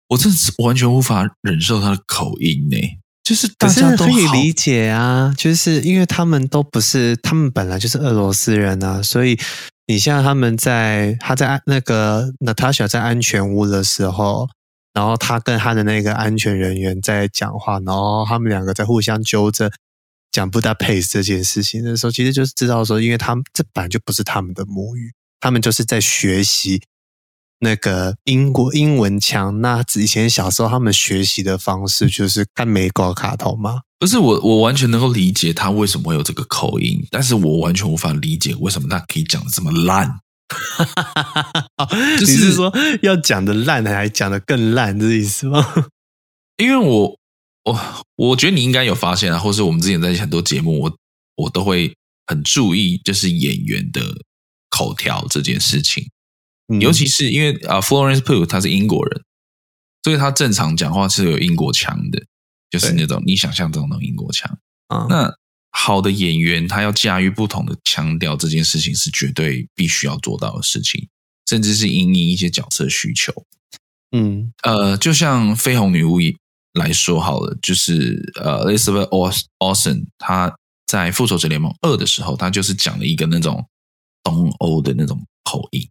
[0.09, 2.77] 我真的是完全无法忍受他的口音呢。
[3.25, 9.39] 就是大家都可以理解啊，就是因为他们都不是，他们本来就是俄罗斯人啊，所以
[9.87, 14.51] 你像他们在他在那个 Natasha 在安全屋的时候，
[14.93, 19.71] 然后他跟他的那个安全人员在讲话，然后他们两个在互相纠正。
[20.33, 26.81] 讲布达佩斯这件事情的时候，其实就是知道说，因为他们这本来就不是他们的母语，他们就是在学习
[27.61, 29.61] 那个英国英文腔。
[29.61, 33.83] 那以前小时候他们学习的方式就是看美国卡通吗？
[33.99, 40.19] 不是我，我完全能够理解他为什么会有这个口音，但是我完全无法理解为什么他可以讲的这么烂。
[42.19, 45.63] 就是、你是说要讲的烂，还讲的更烂，这意思吗？
[46.57, 47.22] 因为我。
[47.65, 50.99] 我我觉得你应该有发现啊，或是我们之前在很多节目，我
[51.37, 51.95] 我都会
[52.27, 54.01] 很注意，就是演员的
[54.69, 56.11] 口条这件事情，
[56.67, 59.23] 嗯、尤其是因为啊，Florence Pugh 他是英国人，
[60.03, 62.25] 所以他正常讲话是有英国腔的，
[62.69, 64.59] 就是那种你想象中的英国腔。
[64.89, 65.33] 嗯、那
[65.71, 71.09] 好的演员，他要驾驭不同的腔调，这件事情是绝对必须要做到的事情，
[71.49, 73.33] 甚至是因应一些角色需求。
[74.11, 76.37] 嗯，呃，就像绯红女巫一。
[76.75, 79.09] 来说好了，就是呃，Elizabeth
[79.59, 80.55] Olsen，她
[80.87, 83.67] 在《复仇者联盟二》的时候，她就是讲了一个那种
[84.23, 85.87] 东欧的那种口音，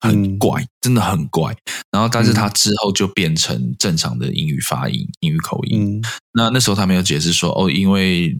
[0.00, 1.56] 很怪，嗯、真的很怪。
[1.90, 5.96] 然后，但是她之后就变成正常的英语发音、英语口音。
[5.96, 8.38] 嗯、那那时候他没有解释说，哦，因为。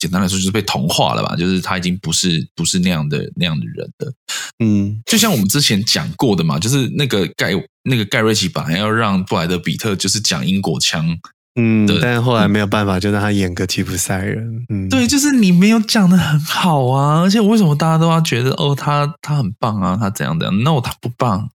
[0.00, 4.12] 简单来说就是被同化了吧，就是他已经不是不是那样的那样的人了。
[4.60, 7.52] 嗯，就像我们之前讲过的嘛，就是那个盖
[7.88, 11.18] 那个盖瑞奇本来要让布莱德比特就是讲英国腔，
[11.58, 14.66] 嗯，但是后来没有办法，就让他演个吉普赛人。
[14.68, 21.50] 嗯，对，就是你没有讲的很好啊，而且为什么大家都要觉得哦，他他很棒啊，他怎样怎样？No，他不棒，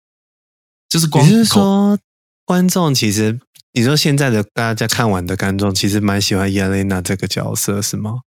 [0.88, 1.24] 就是光。
[1.26, 1.98] 你是说
[2.44, 3.40] 观众其实
[3.72, 8.20] 你说现在的大家看完的观众其实蛮喜欢伊莲娜这个角色是吗？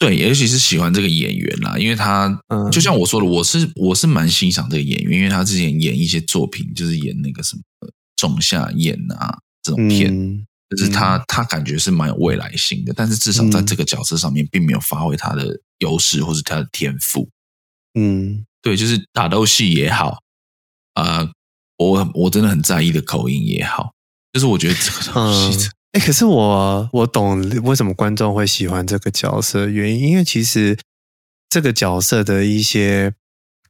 [0.00, 7.60] 对，尤其是喜欢这个演员啦，因为他，嗯，就像我说的，我是我是蛮欣赏这个演员，因为他之前演一些作品，就是演那个什么
[8.16, 17.28] 《仲夏夜》啊这种片，嗯、就是他、嗯、他感觉是蛮有未来性的，但是至少在这个角色上面，并没有发挥他的优势或是他的天赋。
[17.92, 20.22] 嗯，对，就是打斗戏也好，
[20.94, 21.32] 啊、呃，
[21.76, 23.92] 我我真的很在意的口音也好，
[24.32, 25.68] 就是我觉得这个东西。
[25.92, 30.78] 嗯哎，可是我我懂为什么观众会喜欢这个角色的原因，因为其实
[31.48, 33.12] 这个角色的一些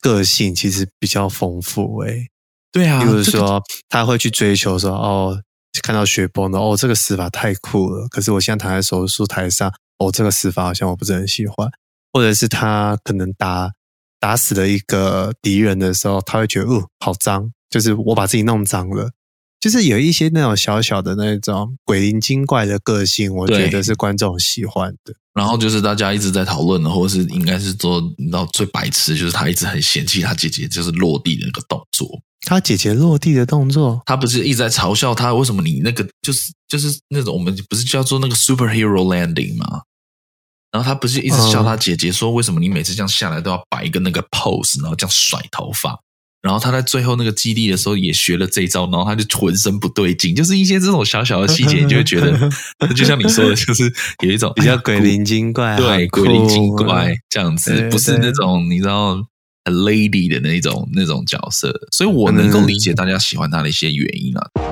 [0.00, 1.98] 个性其实比较丰富。
[2.00, 2.28] 哎，
[2.70, 5.42] 对啊，比如说他会去追求说，哦，
[5.82, 8.06] 看到雪崩的，哦，这个死法太酷了。
[8.08, 11.70] 可是我现在躺在手术台上，哦，这个死法好像我不是很喜欢。
[12.12, 13.70] 或者是他可能打
[14.18, 19.12] 打死了一个敌人的时候，他会觉得，哦，好脏，就是我把自己弄脏了。
[19.60, 25.14] 就是有一些那种小小的那种鬼灵精怪的个性，我觉得是观众喜欢的。
[25.34, 32.20] 然后就是大家一直在讨论的，或者是应该是说，你知道最白痴就是他一直很嫌弃他姐姐，就是落地的那个动作。
[32.46, 35.32] 他姐姐落地的动作，他不是一直在嘲笑他？
[35.34, 39.82] 为什么你那个就是就是那种我们不是叫做那个 superhero landing 吗？
[40.72, 45.98] 然后他不是一直笑他姐姐说，为什么你每次这样下来都要摆一个那个 pose，然后这样甩头发？
[46.42, 52.50] 然后他在最后那个基地的时候也学了这一招，然后他就浑身不对劲，就是一些这种小小的细节，你就会觉得，
[52.96, 59.16] 就像你说的，就是有一种比较鬼灵精怪，对，鬼灵精怪这样子，不是那种你知道
[59.64, 64.69] 很 lady 的那种那种角色，所以我能够理解大家喜欢他的一些原因啊。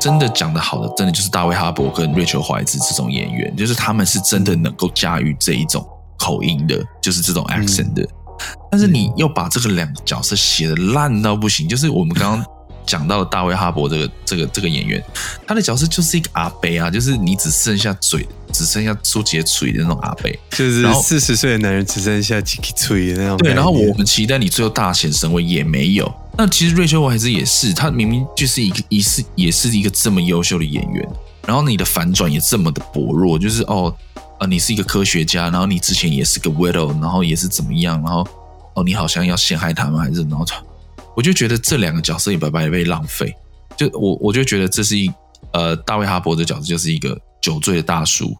[0.00, 5.86] 真的讲得好的，真的就是大卫哈伯跟瑞秋怀兹这种演员，就是他们是真的能够驾驭这一种
[6.18, 8.06] 口音的，就是这种 accent 的。
[8.70, 12.46] 但是你又把这个两个角色写的烂到不行，就是我们刚刚
[12.86, 15.02] 讲到的大卫哈伯这个这个这个演员，
[15.46, 23.36] 他的角色就是一个阿伯啊，就是你只剩下嘴，只剩下出几个嘴的那种阿伯，就是四十岁的男人只剩下几个嘴的那种。
[23.38, 26.10] 对，然后我们期待你最后大显神威也没有。
[26.40, 31.08] 那其实瑞秋怀兹也是，他明明就是一个，也是也是一个这么优秀的演员，
[31.44, 33.92] 然后你的反转也这么的薄弱，就是哦，
[34.38, 38.24] 啊，你是一个科学家，然后你之前也是个 widow，然后也是怎么样，然后
[38.76, 40.46] 哦，你好像要陷害他们，还是然后
[41.16, 43.34] 我就觉得这两个角色也白白被浪费，
[43.76, 45.10] 就我我就觉得这是一
[45.52, 48.32] 呃，大卫哈伯的角色就是一个酒醉的大叔，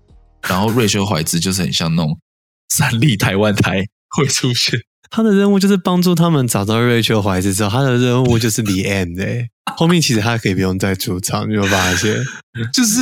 [0.49, 2.17] 然后瑞秋怀兹就是很像那种
[2.69, 3.85] 三立台湾台
[4.17, 4.79] 会出现。
[5.11, 12.17] 他的任务就是帮助他们找到瑞秋怀子之后，他的任务就是 the end 哎，后面其实他可以不用再出场，你有发现？
[12.73, 13.01] 就是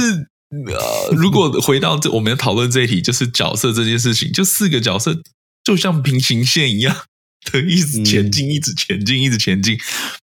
[0.50, 5.20] 呃，如果回到这，我们要讨论这一题，就是角色这件事情，就四个角色
[5.64, 6.96] 就像平行线一样
[7.52, 9.78] 的一直前进，一直前进，一直前进，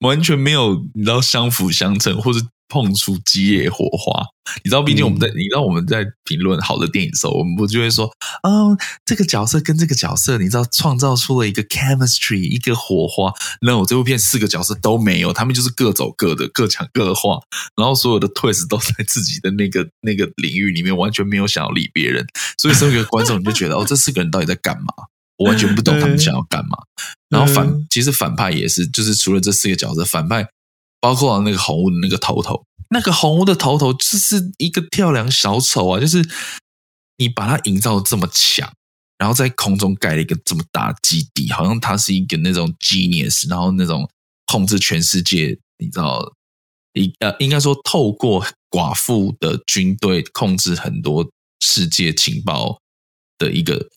[0.00, 2.40] 完全没有你知道相辅相成，或者。
[2.72, 4.24] 碰出激烈火花，
[4.64, 4.82] 你知道？
[4.82, 8.06] 毕竟我们在，嗯、你知道我们在评论好的电影的时候，我们不就会说，
[8.42, 13.30] 哦，这个角色跟这个角色，你知道，创造出了一个 chemistry，一个火花。
[13.60, 17.38] 那我这部片四个角色都没有，他们就是各走各的，各讲各的话，
[17.76, 22.26] 然后所有的 twist 都在自己的那个 那个领域里面，完全没有想要理别人。
[22.56, 24.86] 所以，身为一个观众，你就觉得，哦，这四个人到底在干嘛？
[25.36, 26.78] 我完全不懂他们想要干嘛。
[27.28, 30.48] 然后反，其实反派也是，就是除了这四个角色，反派。
[31.02, 35.98] 包括那个红屋的那个头头，那个红屋的头头就是一个跳梁小丑啊！
[35.98, 36.24] 就是
[37.18, 38.72] 你把它营造这么强，
[39.18, 44.08] 然后在空中盖了一个这么大的基地，好像他是一个那种 genius，然后那种
[44.46, 46.32] 控制全世界，你知道，
[46.92, 52.78] 应呃应该说透过寡妇的军队控制很多世界情报
[53.38, 53.88] 的一个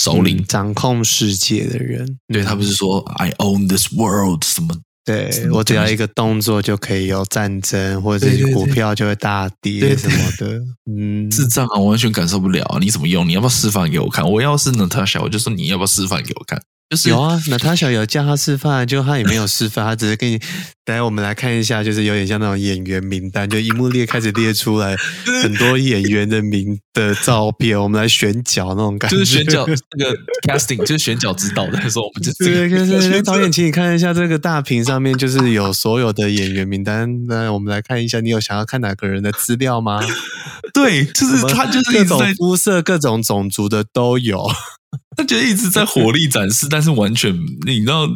[0.00, 2.18] 首领，嗯、掌控世界的人。
[2.26, 4.80] 对，他不是说 I own this world 什么？
[5.10, 10.36] 对，我只要一个动作就可以有战争，或者是股票就会大跌什么的。
[10.38, 12.78] 对对对，嗯，智障啊，我完全感受不了啊！
[12.80, 13.28] 你怎么用？
[13.28, 14.28] 你要不要示范给我看？
[14.30, 16.62] 我要是 Natasha，我就说你要不要示范给我看？
[16.90, 20.40] 就是有啊，Natasha 有叫他示范，就他也没有示范，他只是给你。
[20.84, 24.96] 等下，我们来看一下，就是有点像那种演员名单，就一幕列开始列出来
[25.40, 29.64] 很多演员的名的照片，我们来选角那种感觉，就是选角
[29.96, 37.24] 那个 casting，就是选角指导的时候，我们就对对对， 导演，请你看一下这个大屏上面，就是有所有的演员名单。
[37.28, 40.00] 那我们来看一下，你有想要看哪个人的资料吗？
[40.74, 44.44] 对，就是他，就是各种肤色、各种种族的都有。
[45.16, 47.34] 他觉得一直在火力展示，但是完全
[47.66, 48.08] 你知道，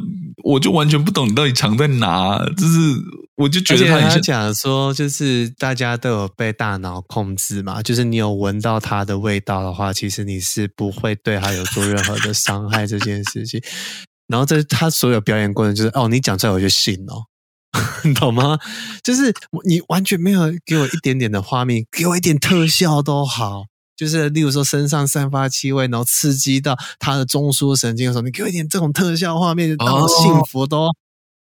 [0.42, 2.38] 我就完全不懂你到底强在哪。
[2.56, 2.78] 就是
[3.36, 13.60] 我就觉得他讲说，就是大家都有被大脑控制嘛，就是你有闻到它的味道的话，其实你是不会对它有做任何的伤害这件事情。
[14.26, 17.26] 然后这他所有表演过程就是哦，你讲出来我就信哦。
[18.04, 18.58] 你懂吗？
[19.02, 23.64] 就是你完全没有给我一点点的画面，给我一点特效都好。
[23.96, 30.88] 就是例如说身上散发气味，然后刺激到他的中枢神经的时候，你给我一点这种特效画面，让我幸福都，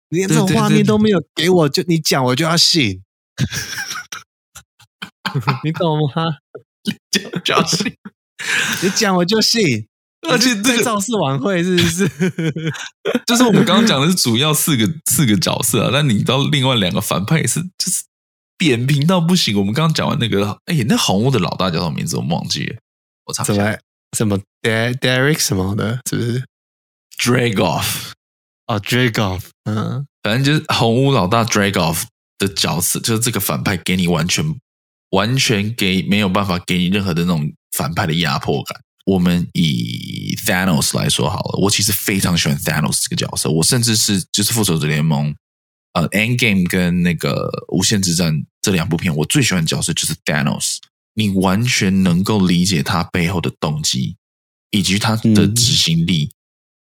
[0.10, 3.02] 连这种画面都没有给我，就你讲我就要信，
[5.64, 6.26] 你懂吗？
[6.84, 7.96] 你讲就要信，
[8.84, 9.88] 你讲我就信。
[10.24, 12.08] 而且这个造势晚会是不是？
[13.28, 18.04] 就是我们刚刚讲的是主要四个四个角色啊，但你到另外两个反派也是，就是
[18.64, 19.58] 扁平到不行。
[19.60, 22.16] 我们刚刚讲完那个，哎，那红屋的老大叫什么名字？
[22.16, 22.78] 我忘记了，
[23.26, 23.78] 我查一下，
[24.18, 26.46] 什么 Derek 什么的，是不是
[27.20, 28.12] ？Dragoff
[28.68, 32.04] 哦，Dragoff，嗯，反正就是红屋老大 Dragoff
[32.38, 34.46] 的角色，就是这个反派给你完全
[35.10, 38.80] 完全给没有办法给你任何的那种反派的压迫感。
[39.06, 45.36] 我们以 Thanos 来说好了，我其实非常喜欢 Thanos 这个角色，我甚至是就是复仇者联盟，
[45.94, 50.78] 呃，Endgame 跟那个无限之战这两部片，我最喜欢的角色就是 Thanos。
[51.16, 54.16] 你完全能够理解他背后的动机，
[54.72, 56.34] 以及他的执行力，嗯、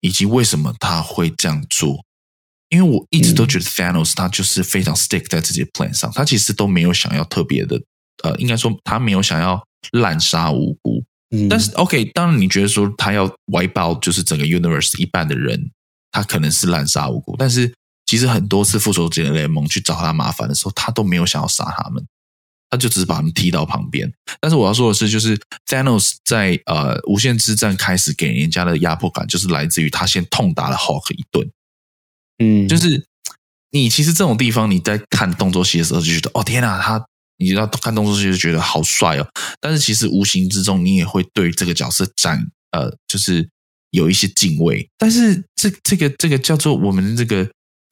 [0.01, 2.05] 以及为什么他会这样做。
[2.69, 7.81] 因为我一直都觉得 Thanos 他就是非常 stick 在自己的 plan 上，他其实都没有想要特别的，
[8.25, 11.05] 呃，应该说他没有想要滥杀无辜。
[11.49, 15.71] 但是，OK，当然，你觉得说他要 wipe out 就是整个 universe 一半的人，
[16.11, 17.37] 他可能是滥杀无辜。
[17.39, 17.73] 但是，
[18.07, 22.07] 其实很多次复仇者联盟去找他麻烦的时候，他都没有想要杀他们，
[22.71, 24.11] 他就只是把他们踢到旁边。
[24.41, 31.51] 但是我要说的是，就是 Thanos 在呃无限之战开始给人家的压迫感，就是来自于他先痛打了 Hulk 一顿。
[32.39, 33.05] 嗯，就是
[33.71, 37.05] 你其实这种地方你在看动作戏的时候就觉得，哦天哪，他。
[37.39, 39.29] 你知道看动作戏就觉得好帅哦，
[39.61, 43.47] 但是其实无形之中你也会对这个角色展呃，就是
[43.91, 44.89] 有一些敬畏。
[44.97, 47.47] 但是这这个这个叫做我们的这个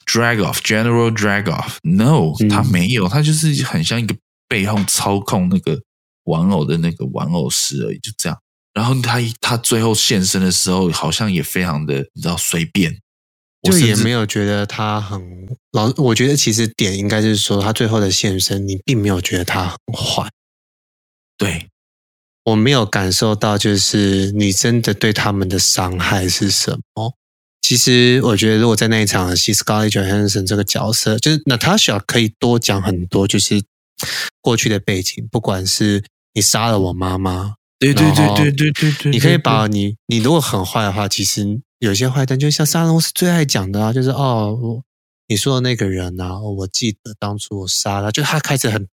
[0.07, 4.17] Dragoff General Dragoff，No，他没有，他就是很像一个
[4.49, 5.81] 背后操控那个
[6.25, 8.39] 玩偶的那个玩偶师而已，就这样。
[8.73, 12.99] 然后他他最后现身的时候，好像也非常的你知道随便。
[13.63, 20.29] 就也没有觉得他很老，我觉得其实点应该是说他最后的现身，你并没有觉得他很坏。
[21.39, 21.69] 对，
[22.45, 27.17] 我没有感受到，就是你真的对他们的伤害是什么。
[27.65, 33.63] 其实我觉得，如果在那一场戏，Scarlett Johansson 这个角色，就是 Natasha 可以多讲很多，就是
[34.43, 36.05] 过去的背景，不管是
[36.35, 41.63] 你杀了我妈妈，对对对对对对对，你可以把你你如果很坏的话，其实。
[41.81, 44.83] 有些坏蛋就像沙龙是最爱讲的啊，就是哦，我
[45.29, 48.89] 你说的那个人啊，我记得当初我杀了，就他开始很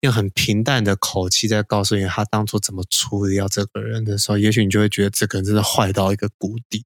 [0.00, 6.84] 用很平淡的口气在告诉你他当初怎么处理掉这个人的时候，也许你就会觉得这个人真的坏到一个谷底。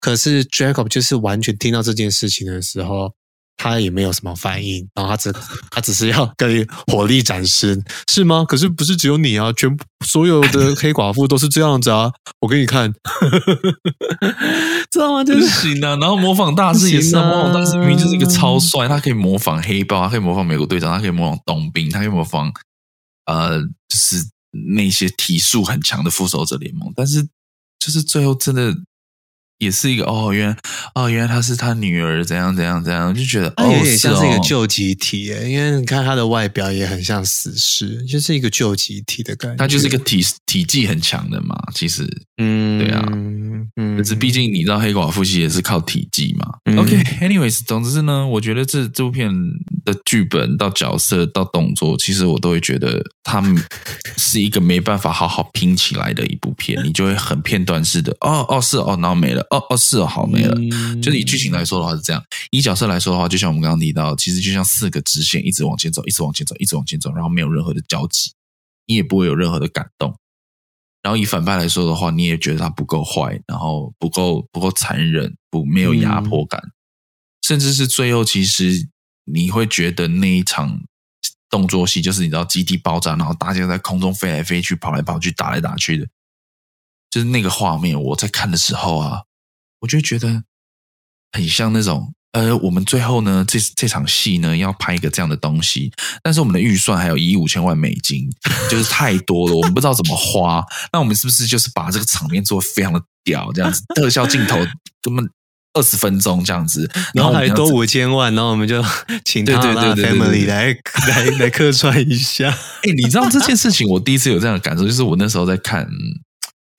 [0.00, 3.12] 可是 Jacob 就是完全听到这件事情的时候。
[3.62, 5.30] 他也没有什么反应，然后他只
[5.70, 7.78] 他只是要跟火力展示，
[8.08, 8.42] 是吗？
[8.48, 12.10] 可是不是只有你啊，全部所有的黑寡妇都是这样子啊！
[12.40, 12.90] 我给你看，
[14.90, 15.22] 知道吗？
[15.22, 15.94] 就是行啊。
[15.96, 22.50] 然后模仿大师也是啊，模仿大师明明就是一个超帅，他可以模仿黑豹，他可以模仿美国队长，他可以模仿冬兵，他可以模仿
[23.26, 24.24] 呃，就是
[24.74, 27.22] 那些体术很强的复仇者联盟，但是
[27.78, 28.74] 就是最后真的。
[29.60, 30.56] 也是一个哦，原来
[30.94, 39.56] 哦，原来她是他女儿，怎样怎样怎样，就觉得哦，也像是一个救急体耶，因为你看她的外表也很像死尸，就是一个救急体的感觉。
[39.56, 42.08] 她就是一个体体技很强的嘛，其实，
[42.38, 43.06] 嗯，对啊，
[43.76, 46.46] 嗯，可是毕竟你知道黑寡妇其实也是靠体技嘛。
[46.64, 49.30] 嗯、OK，anyways，总之呢，我觉得这这部片
[49.84, 53.62] 的剧本到角色到动作，其实我都会觉得他们
[54.16, 59.46] 是一个没办法好好拼起来的一部片， 你就会很片段式的，哦哦是哦，然后没了。
[59.50, 60.54] 哦哦是哦，好没了。
[60.58, 68.32] 嗯、就是以剧情来说的话是这样，以角色来说的话，就像我们刚刚提到，其实就像四个直线一直往前走，一直往前走，一直往前走，然后没有任何的交集，
[68.86, 70.16] 你也不会有任何的感动。
[71.02, 76.72] 然后以反派来说的话，你也觉得他不够坏，然后不够不够残忍，不没有压迫感，嗯、
[77.42, 78.88] 甚至是最后其实
[79.24, 80.80] 你会觉得那一场
[81.48, 86.06] 动作戏，就是你知道基地爆炸，然后大家在空中飞来飞去、跑来跑去、打来打去的，
[87.10, 89.22] 就是那个画面，我在看的时候啊。
[89.80, 90.44] 我就觉得
[91.32, 98.28] 很像那种，呃，我们最后呢，这这场戏呢，要拍一个这样的东西，但是我们的预算还有一亿五千万美金，
[98.70, 100.64] 就是太多了，我们不知道怎么花。
[100.92, 104.56] 那我们是不是就是把这个场面做得非常的屌，这样子，特效镜头
[105.02, 105.28] 根本
[105.72, 108.84] 二十分钟这样子， 然后还多五千万，然后我们就
[109.24, 110.76] 请他的 family 来
[111.08, 112.50] 来来客串一下。
[112.82, 115.88] 哎，你知道这件事情，我第一次有这样的感受，就是我那时候在看。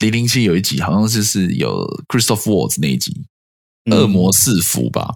[0.01, 3.25] 零零七有一集，好像就是有 Christoph Waltz 那一集，
[3.91, 5.15] 恶魔四伏吧，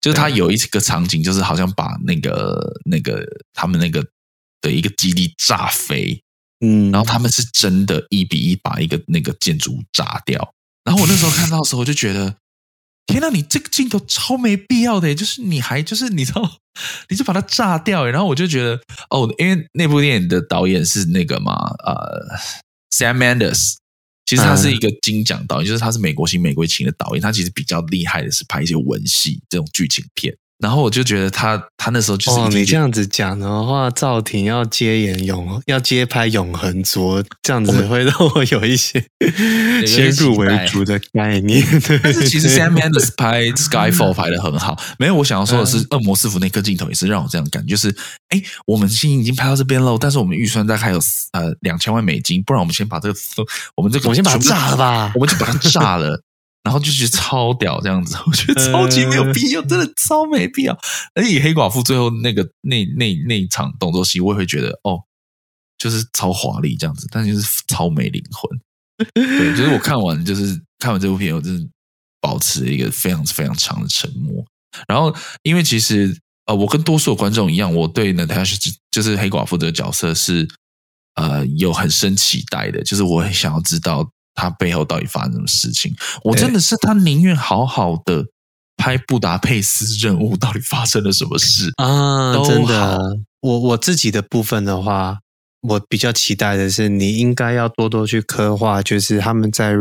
[0.00, 4.06] 就是他有一个场景，就是好像把那个那个他们那个
[4.60, 6.22] 的一个基地炸飞，
[6.60, 10.52] 嗯，然后他们是真的一比一把一个那个建筑炸掉。
[10.84, 12.36] 然后我那时候看到的时候，我就觉得，
[13.06, 16.58] 天呐，你这个镜头超没必要的，就是你还就是你知道，
[17.08, 18.06] 你就把它炸掉。
[18.06, 18.80] 然后我就觉得，
[19.10, 22.38] 哦，因为那部电影的导演是那个嘛，呃
[22.94, 23.76] ，Sam Mendes。
[24.26, 27.22] 其实他是一个金奖导演，就是他是美国型、美国情的导演。
[27.22, 30.36] 他其实比较厉害的是拍一些文戏这种剧情片。
[30.58, 39.04] 然后我就觉得他他那时候就是哦，你这样子讲的话，赵婷要接演永要接拍《永恒族》，这样子会让我有一些
[39.86, 41.62] 先入为主的概念。
[42.02, 44.80] 但是其实 Sam Mendes 拍《Skyfall》拍的很好。
[44.98, 47.94] 没有，我想要说的是，《恶魔师傅》那颗镜头也是让我这样感觉，就是
[48.30, 50.98] 哎，我们已经拍到这边喽，但是我们预算大概还有
[51.32, 53.18] 呃两千万美金，不然我们先把这个
[53.76, 56.22] 我们这个我们先把它炸了吧，我们就把它炸了。
[56.66, 60.76] 然后就觉得超屌这样子， 我觉得超级没有必要，真的超没必要。
[61.14, 64.98] 而且黑寡妇最后那个那那那一场动作戏，我也会觉得哦，
[65.78, 68.60] 就是超华丽这样子，但就是超没灵魂。
[69.14, 71.68] 对，就是我看完就是看完这部片，我真的
[72.20, 74.44] 保持一个非常非常长的沉默。
[74.88, 75.14] 然后
[75.44, 80.48] 因为其实呃，我跟多数的观众一样，我对 Natasha 就是黑寡妇这个角色是
[81.14, 84.10] 呃有很深期待的，就是我很想要知道。
[84.36, 85.92] 他背后到底发生什么事情？
[86.22, 88.26] 我真的是他宁愿好好的
[88.76, 92.34] 拍布达佩斯任务，到底发生了什么事啊？
[92.44, 95.18] 真的，我我自己的部分的话，
[95.62, 99.74] 我比较期待的是，你应该要多多去刻画，就是他们在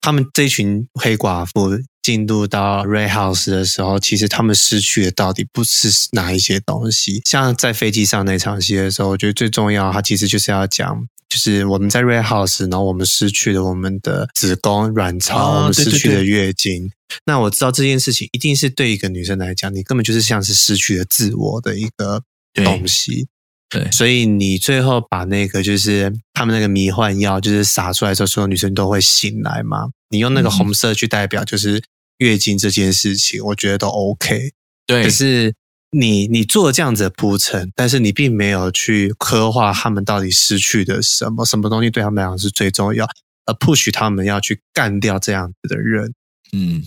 [0.00, 7.20] 他们这群黑寡妇进入到 Red House 的时候，其实他们失去的到底不是哪一些东西？
[7.24, 11.06] 像在飞机上那场戏的时候，我觉得最重要，它其实就是要讲。
[11.34, 16.82] 就是我们在 Red House，然后我们失去了我们的子宫、卵巢，哦、我们失去了月经。
[16.82, 17.18] 对对对。
[17.26, 22.22] 那我知道这件事情一定是对一个女生来讲，你根本就是像是失去了自我的一个
[22.54, 23.26] 东西。
[23.68, 29.88] 对，所以你最后把那个就是他们那个迷幻药，就是撒出来之后，所有女生都会醒来嘛。
[30.10, 31.82] 你用那个红色去代表就是
[32.18, 34.52] 月经这件事情，嗯、我觉得都 OK。
[34.86, 35.52] 对，可是。
[35.94, 43.06] 你你做这样子的铺陈，但是你并没有去刻画他们到底失去的什么，什么东西对他们来讲是最重要，
[43.46, 46.12] 而 push 他们要去干掉这样子的人。
[46.52, 46.84] 嗯，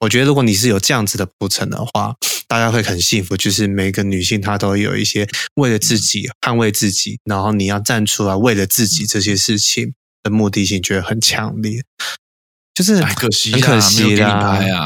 [0.00, 2.14] 我觉得如果你是有这样子的铺陈的话，
[2.48, 3.36] 大家会很幸福。
[3.36, 11.82] 就是每个女性她都有一些为了自己捍卫自己，然后你要站出来为了自己这些事情的目的性，觉得很强烈。
[12.74, 14.58] 就是很可惜，很可惜啦。
[14.58, 14.76] 没有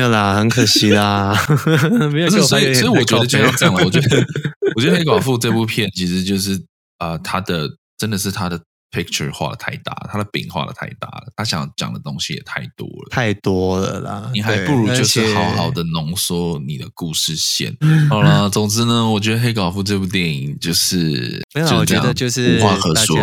[0.00, 1.34] 啦，很可惜啦。
[2.12, 4.26] 没有，所以所以我觉得就要这样了，我觉得
[4.76, 6.54] 我觉得黑寡妇这部片其实就是
[6.98, 7.68] 啊、呃，他的
[7.98, 14.30] 真的是他的 picture 画的太大，他的饼画的太大了，他想讲的东西也太多了，太多了啦。
[14.34, 17.74] 你还不如就是好好的浓缩你的故事线。
[18.10, 23.16] 好了，总之呢，我觉得黑寡妇这部电影就是没有，我觉得就是无话可说。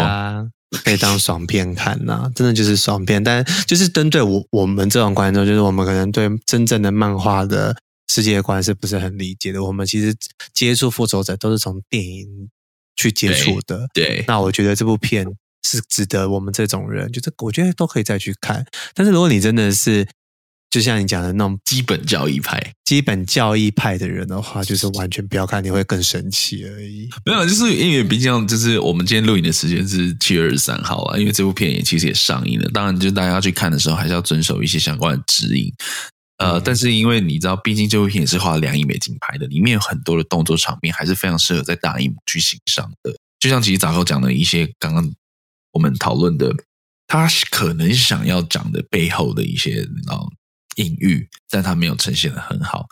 [0.84, 3.24] 可以当爽片看呐、啊，真的就是爽片。
[3.24, 7.76] 但就是针对我我们这种观众，就是我们可能对真正的漫画的
[8.12, 9.64] 世界观是不是很理解的？
[9.64, 10.16] 我们其实
[10.54, 12.50] 接触复仇者都是从电影
[12.96, 13.88] 去接触的。
[13.94, 15.26] 对，对那我觉得这部片
[15.64, 18.66] 是值得我们这种人，就是我觉得都可以再去看。
[18.94, 20.08] 但是如果你真的是，
[20.70, 27.10] 就像你讲的那种基本教义派、基本教义派的人的话，就是完全不要看，你会更生气而已。
[27.26, 32.70] 没有，就是因为毕竟就是我们今天录影的时间是七月二十三号啊，因为这部片也其实也上映了。
[32.70, 35.74] 当然，就大家去看的时候，还是要遵守一些相关的指引。
[36.38, 43.16] 呃，嗯、但是因为你知道，毕竟这部片也是花了两亿美金拍的，里面有很多的动作场面，还是非常适合在大荧幕去欣赏的。
[43.40, 45.12] 就像其实杂哥讲的一些刚刚
[45.72, 46.54] 我们讨论的，
[47.08, 50.32] 他可能想要讲的背后的一些，你知道。
[50.80, 52.88] 隐喻，但它没有呈现的很好。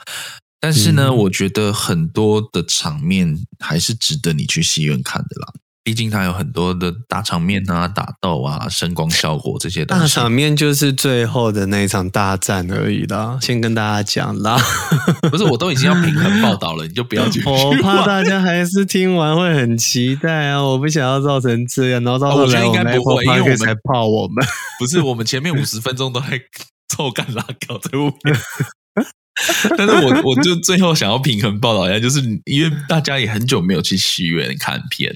[0.59, 5.53] 但是呢，嗯、我觉得很多的场面还是值得你去戏院看的啦。
[5.83, 10.01] 毕竟它有很多的大场面啊、打斗啊、声光效果这些东西。
[10.01, 13.39] 大场面就是最后的那一场大战而已啦。
[13.41, 14.59] 先跟大家讲啦，
[15.31, 17.41] 不是，我都已经要平衡报道了，你就不要去。
[17.47, 20.61] 我怕大家还是听完会很期待啊！
[20.61, 24.45] 我不想要造成这样，然后到时候来我们不会，因为我们才泡我们。
[24.79, 26.37] 不是，我们前面五十分钟都还。
[26.89, 28.35] 臭干拉搞这部片，
[29.77, 35.13] 但是我 我就最后想要平衡报道一下，就是因为大家也很久没有去戏院看片，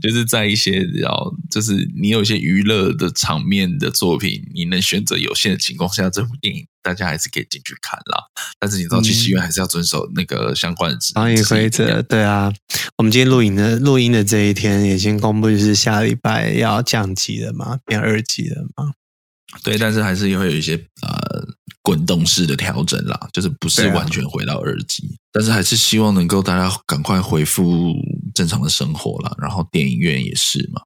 [0.00, 1.12] 就是在一些要
[1.50, 8.22] 就是你有一些娱乐的场面的作品，你能选择有限的情况下，这部电影大家还是可以进去看啦。
[8.60, 12.00] 但是你知道去戏院还是要遵守那个相关的防疫规则。
[12.02, 12.52] 对啊，
[12.98, 18.92] 我们今天录影的录音的这一天已经公布，就是下礼拜要降级了嘛，变二级了嘛。
[19.62, 21.44] 对，但是还是会有一些呃
[21.82, 27.94] 滚动式的调整啦，就是不是完全回到二级啊、但是还是希望能够大家赶快恢复
[28.34, 29.34] 正常的生活啦。
[29.38, 30.80] 然后电影院也是嘛，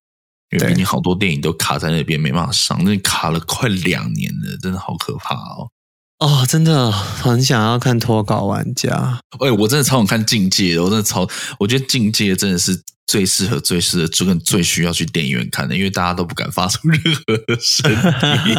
[0.50, 5.70] 因为毕竟好多电影都卡在那边没办法上，那卡了快两年了，真的好可怕哦。
[6.18, 9.20] 哦，真的很想要看脱稿玩家。
[9.40, 18.56] 哎，我真的超想看境界的，我真的超，我觉得境界真的是最适合、最适合、就跟最需要去电影院看的，因为大家都不敢发出任何声音。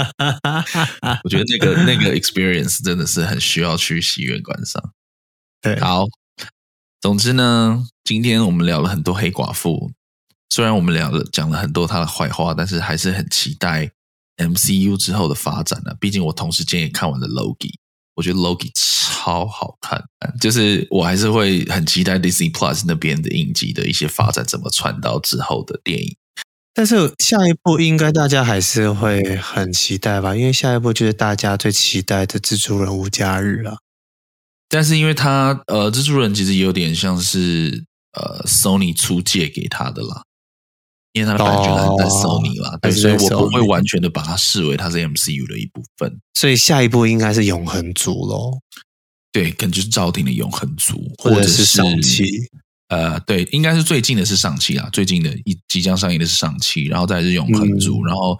[1.23, 4.91] 我觉得那个那个 experience 真的是很需要去戏院观赏。
[5.61, 6.05] 对，好，
[7.01, 9.91] 总之呢，今天我们聊了很多黑寡妇，
[10.49, 13.91] 虽然我们聊了讲了很多她的坏话，但是还是很期待。
[14.37, 15.97] MCU 之后的发展呢、啊？
[15.99, 17.71] 毕竟我同时间也看完了 Loki，
[18.15, 20.03] 我觉得 Loki 超好看，
[20.39, 26.15] 就是我还是会很期待 Disney Plus 那边的影集的一些发展怎么传到之后的电影。
[26.73, 30.35] 但是下一部应该大家还是会很期待吧？
[30.35, 33.77] 因为下一部就是大家最期待的蜘蛛人无家日了。
[34.67, 40.23] 但是因为他呃，蜘蛛人其实有点像是呃 Sony 出借给他的啦。
[41.15, 46.19] 因为它的版权还在 Sony 啦，对，所以我不会完全的把它视为它是 MCU 的一部分。
[46.33, 48.59] 所以下一部应该是永恒族喽？
[49.31, 52.25] 对，可能就是赵婷的永恒族，或者是上期。
[52.89, 58.37] 呃，对，应该是最近的是上期啊，最近的一即将上映的是上期，然后再是永恒族，嗯、然后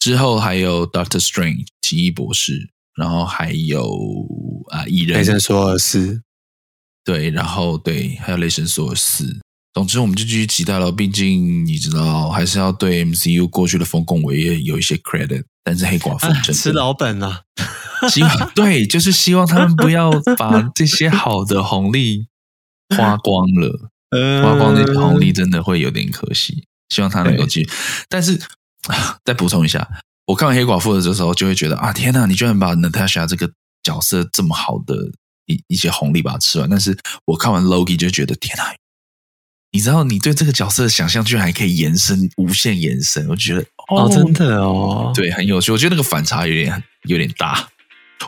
[0.00, 3.88] 之后还有 Doctor Strange 奇异博士，然后还有
[4.70, 6.20] 啊蚁人雷神索尔四，
[7.04, 9.38] 对，然后对，还有雷神索尔四。
[9.80, 10.92] 总之，我们就继续期待了。
[10.92, 15.44] 毕竟你知道，还是要对 MCU 过去的丰功伟业有一些 credit。
[15.64, 17.42] 但是黑寡妇真的吃老本了，
[18.10, 22.26] 希望 对，就是希望他们不要把这些好的红利
[22.96, 23.90] 花光了，
[24.42, 26.64] 花光那些红利真的会有点可惜。
[26.88, 27.70] 希望他能够继续。
[28.08, 28.38] 但是
[29.24, 29.86] 再补充一下，
[30.26, 33.50] 我看完黑寡妇的时候，就会觉得啊，天哪，你居然把 Natasha 这个
[33.82, 34.94] 角色这么好的
[35.46, 36.68] 一一些红利把它吃完。
[36.68, 38.74] 但是我看完 Loki 就觉得天哪。
[39.72, 45.70] 你知道，你对这个角色的想象居然还可以延伸，无限延伸，我觉得哦，真的哦，对，很有趣。
[45.70, 47.68] 我觉得那个反差有点有点大，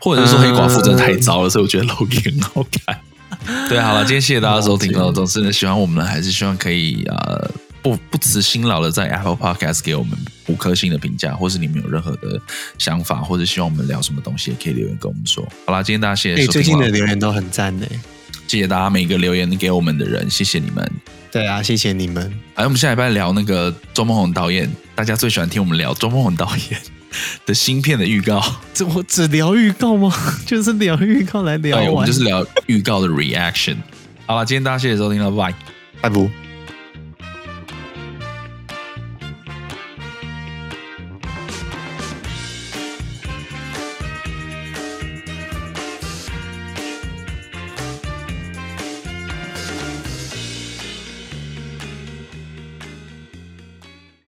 [0.01, 2.99] 或者是说黑寡妇真的太糟了，所以我觉得 Loki 很好看。
[3.69, 5.11] 对，好了，今天谢谢大家收听哦。
[5.11, 7.51] 总之呢，喜欢我们还是希望可以呃
[7.83, 10.17] 不不辞辛劳的在 Apple Podcast 给我们
[10.47, 12.41] 五颗星的评价，或是你们有任何的
[12.79, 15.45] 想法，或者希望我们聊什么东西，也可以留言跟我们说。
[15.67, 16.53] 好了，今天大家谢谢收听。
[16.53, 17.87] 最近的留言都很赞呢，
[18.47, 20.91] 谢谢大家每个留言给我们的人，谢谢你们。
[21.31, 22.23] 对啊，谢谢你们。
[22.57, 26.81] 来，我们下一拜聊那个周梦红导演，大家最喜欢听我们聊周梦红导演
[27.47, 28.43] 的新片的预告。
[28.75, 30.13] 这我只聊预告吗？
[30.45, 33.77] 就是聊预告来聊，我们就是聊预告的 reaction。
[34.27, 35.59] 好了，今天大家谢谢收听了，拜拜。
[36.03, 36.52] 拜拜。